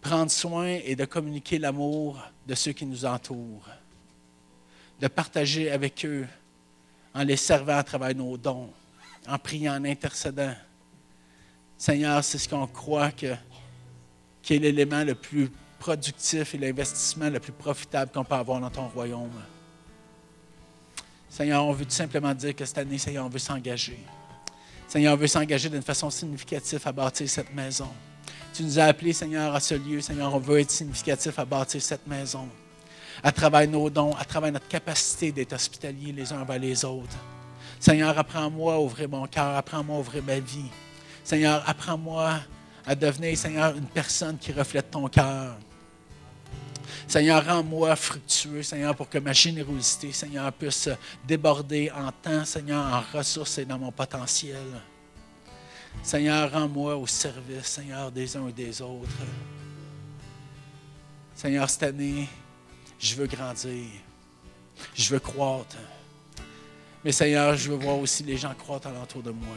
[0.00, 3.68] Prendre soin et de communiquer l'amour de ceux qui nous entourent.
[5.00, 6.26] De partager avec eux
[7.14, 8.70] en les servant à travers nos dons,
[9.28, 10.54] en priant, en intercédant.
[11.76, 13.34] Seigneur, c'est ce qu'on croit que,
[14.42, 18.88] qui l'élément le plus productif et l'investissement le plus profitable qu'on peut avoir dans ton
[18.88, 19.42] royaume.
[21.28, 23.98] Seigneur, on veut tout simplement dire que cette année, Seigneur, on veut s'engager.
[24.86, 27.88] Seigneur, on veut s'engager d'une façon significative à bâtir cette maison.
[28.52, 30.00] Tu nous as appelés, Seigneur, à ce lieu.
[30.00, 32.48] Seigneur, on veut être significatif à bâtir cette maison.
[33.22, 37.16] À travers nos dons, à travers notre capacité d'être hospitaliers les uns envers les autres.
[37.78, 40.70] Seigneur, apprends-moi à ouvrir mon cœur, apprends-moi à ouvrir ma vie.
[41.22, 42.40] Seigneur, apprends-moi
[42.86, 45.56] à devenir, Seigneur, une personne qui reflète ton cœur.
[47.06, 50.88] Seigneur, rends-moi fructueux, Seigneur, pour que ma générosité, Seigneur, puisse
[51.26, 54.64] déborder en temps, Seigneur, en ressources et dans mon potentiel.
[56.02, 59.08] Seigneur, rends-moi au service, Seigneur, des uns et des autres.
[61.34, 62.28] Seigneur, cette année,
[63.04, 63.84] je veux grandir.
[64.94, 65.76] Je veux croître.
[67.04, 69.56] Mais Seigneur, je veux voir aussi les gens croître alentour de moi.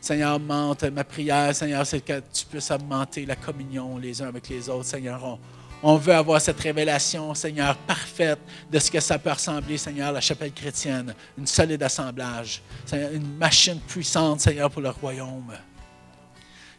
[0.00, 4.48] Seigneur, augmente ma prière, Seigneur, c'est que tu puisses augmenter la communion les uns avec
[4.48, 4.86] les autres.
[4.86, 5.38] Seigneur, on,
[5.82, 8.40] on veut avoir cette révélation, Seigneur, parfaite
[8.70, 13.78] de ce que ça peut ressembler, Seigneur, la chapelle chrétienne, une solide assemblage, une machine
[13.80, 15.52] puissante, Seigneur, pour le royaume.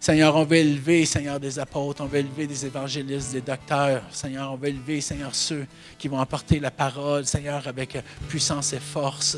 [0.04, 4.04] Seigneur, on veut élever, Seigneur, des apôtres, on veut élever des évangélistes, des docteurs.
[4.12, 5.66] Seigneur, on veut élever, Seigneur, ceux
[5.98, 7.98] qui vont apporter la parole, Seigneur, avec
[8.28, 9.38] puissance et force.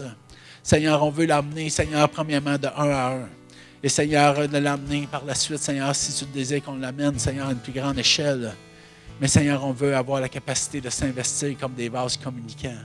[0.63, 3.29] Seigneur, on veut l'amener, Seigneur, premièrement, de un à un.
[3.83, 7.51] Et Seigneur, de l'amener par la suite, Seigneur, si tu désires qu'on l'amène, Seigneur, à
[7.51, 8.51] une plus grande échelle.
[9.21, 12.81] Mais Seigneur, on veut avoir la capacité de s'investir comme des vases communicants.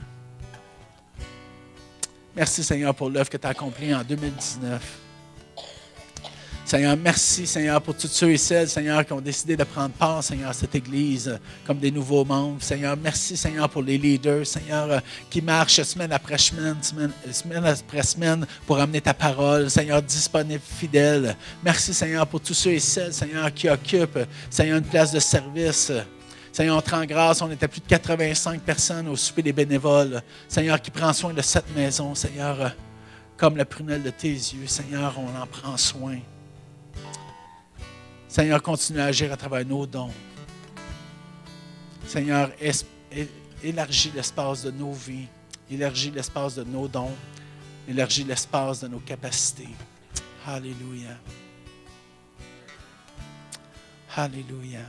[2.35, 5.00] Merci Seigneur pour l'œuvre que tu as accomplie en 2019.
[6.63, 10.23] Seigneur, merci Seigneur pour tous ceux et celles, Seigneur, qui ont décidé de prendre part,
[10.23, 12.61] Seigneur, à cette Église comme des nouveaux membres.
[12.61, 18.45] Seigneur, merci Seigneur pour les leaders, Seigneur, qui marchent semaine après semaine, semaine, après semaine
[18.65, 19.69] pour amener ta parole.
[19.69, 21.35] Seigneur, disponible, fidèle.
[21.63, 24.19] Merci Seigneur pour tous ceux et celles, Seigneur, qui occupent,
[24.49, 25.91] Seigneur, une place de service.
[26.53, 30.21] Seigneur, on te rend grâce, on était plus de 85 personnes au souper des bénévoles.
[30.47, 32.73] Seigneur, qui prend soin de cette maison, Seigneur,
[33.35, 34.67] comme la prunelle de tes yeux.
[34.67, 36.17] Seigneur, on en prend soin.
[38.31, 40.09] Seigneur, continue à agir à travers nos dons.
[42.07, 42.49] Seigneur,
[43.61, 45.27] élargis l'espace de nos vies,
[45.69, 47.11] élargis l'espace de nos dons,
[47.89, 49.67] élargis l'espace de nos capacités.
[50.47, 51.09] Alléluia.
[54.15, 54.79] Alléluia.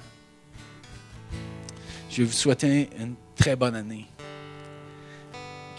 [2.11, 4.07] Je vais vous souhaiter une très bonne année.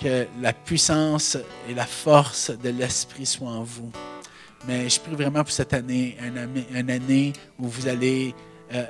[0.01, 1.37] Que la puissance
[1.69, 3.89] et la force de l'Esprit soient en vous.
[4.67, 6.17] Mais je prie vraiment pour cette année,
[6.73, 8.33] une année où vous allez
[8.73, 8.85] euh,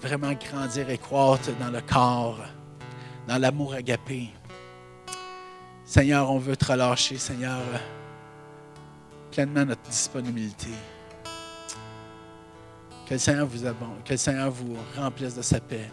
[0.00, 2.40] vraiment grandir et croître dans le corps,
[3.28, 4.30] dans l'amour agapé.
[5.84, 7.60] Seigneur, on veut te relâcher, Seigneur,
[9.30, 10.70] pleinement notre disponibilité.
[13.06, 13.58] Que le Seigneur vous,
[14.04, 15.90] que le Seigneur vous remplisse de sa paix.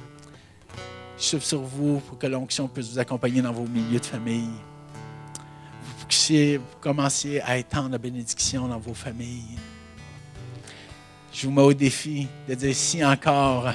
[1.17, 4.49] Je souffle sur vous pour que l'onction puisse vous accompagner dans vos milieux de famille.
[6.11, 9.57] Vous puissiez commencer à étendre la bénédiction dans vos familles.
[11.31, 13.69] Je vous mets au défi de dire si encore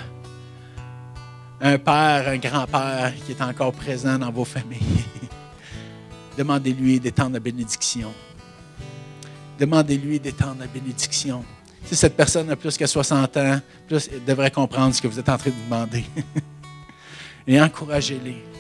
[1.63, 5.07] un père, un grand-père qui est encore présent dans vos familles,
[6.37, 8.13] demandez-lui d'étendre la bénédiction.
[9.59, 11.43] Demandez-lui d'étendre la bénédiction.
[11.87, 15.19] Si cette personne a plus que 60 ans, plus, elle devrait comprendre ce que vous
[15.19, 16.05] êtes en train de demander.
[17.47, 18.56] et encouragez-les.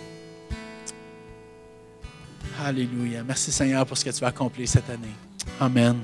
[2.64, 3.22] Alléluia.
[3.26, 5.14] Merci Seigneur pour ce que tu as accompli cette année.
[5.60, 5.96] Amen.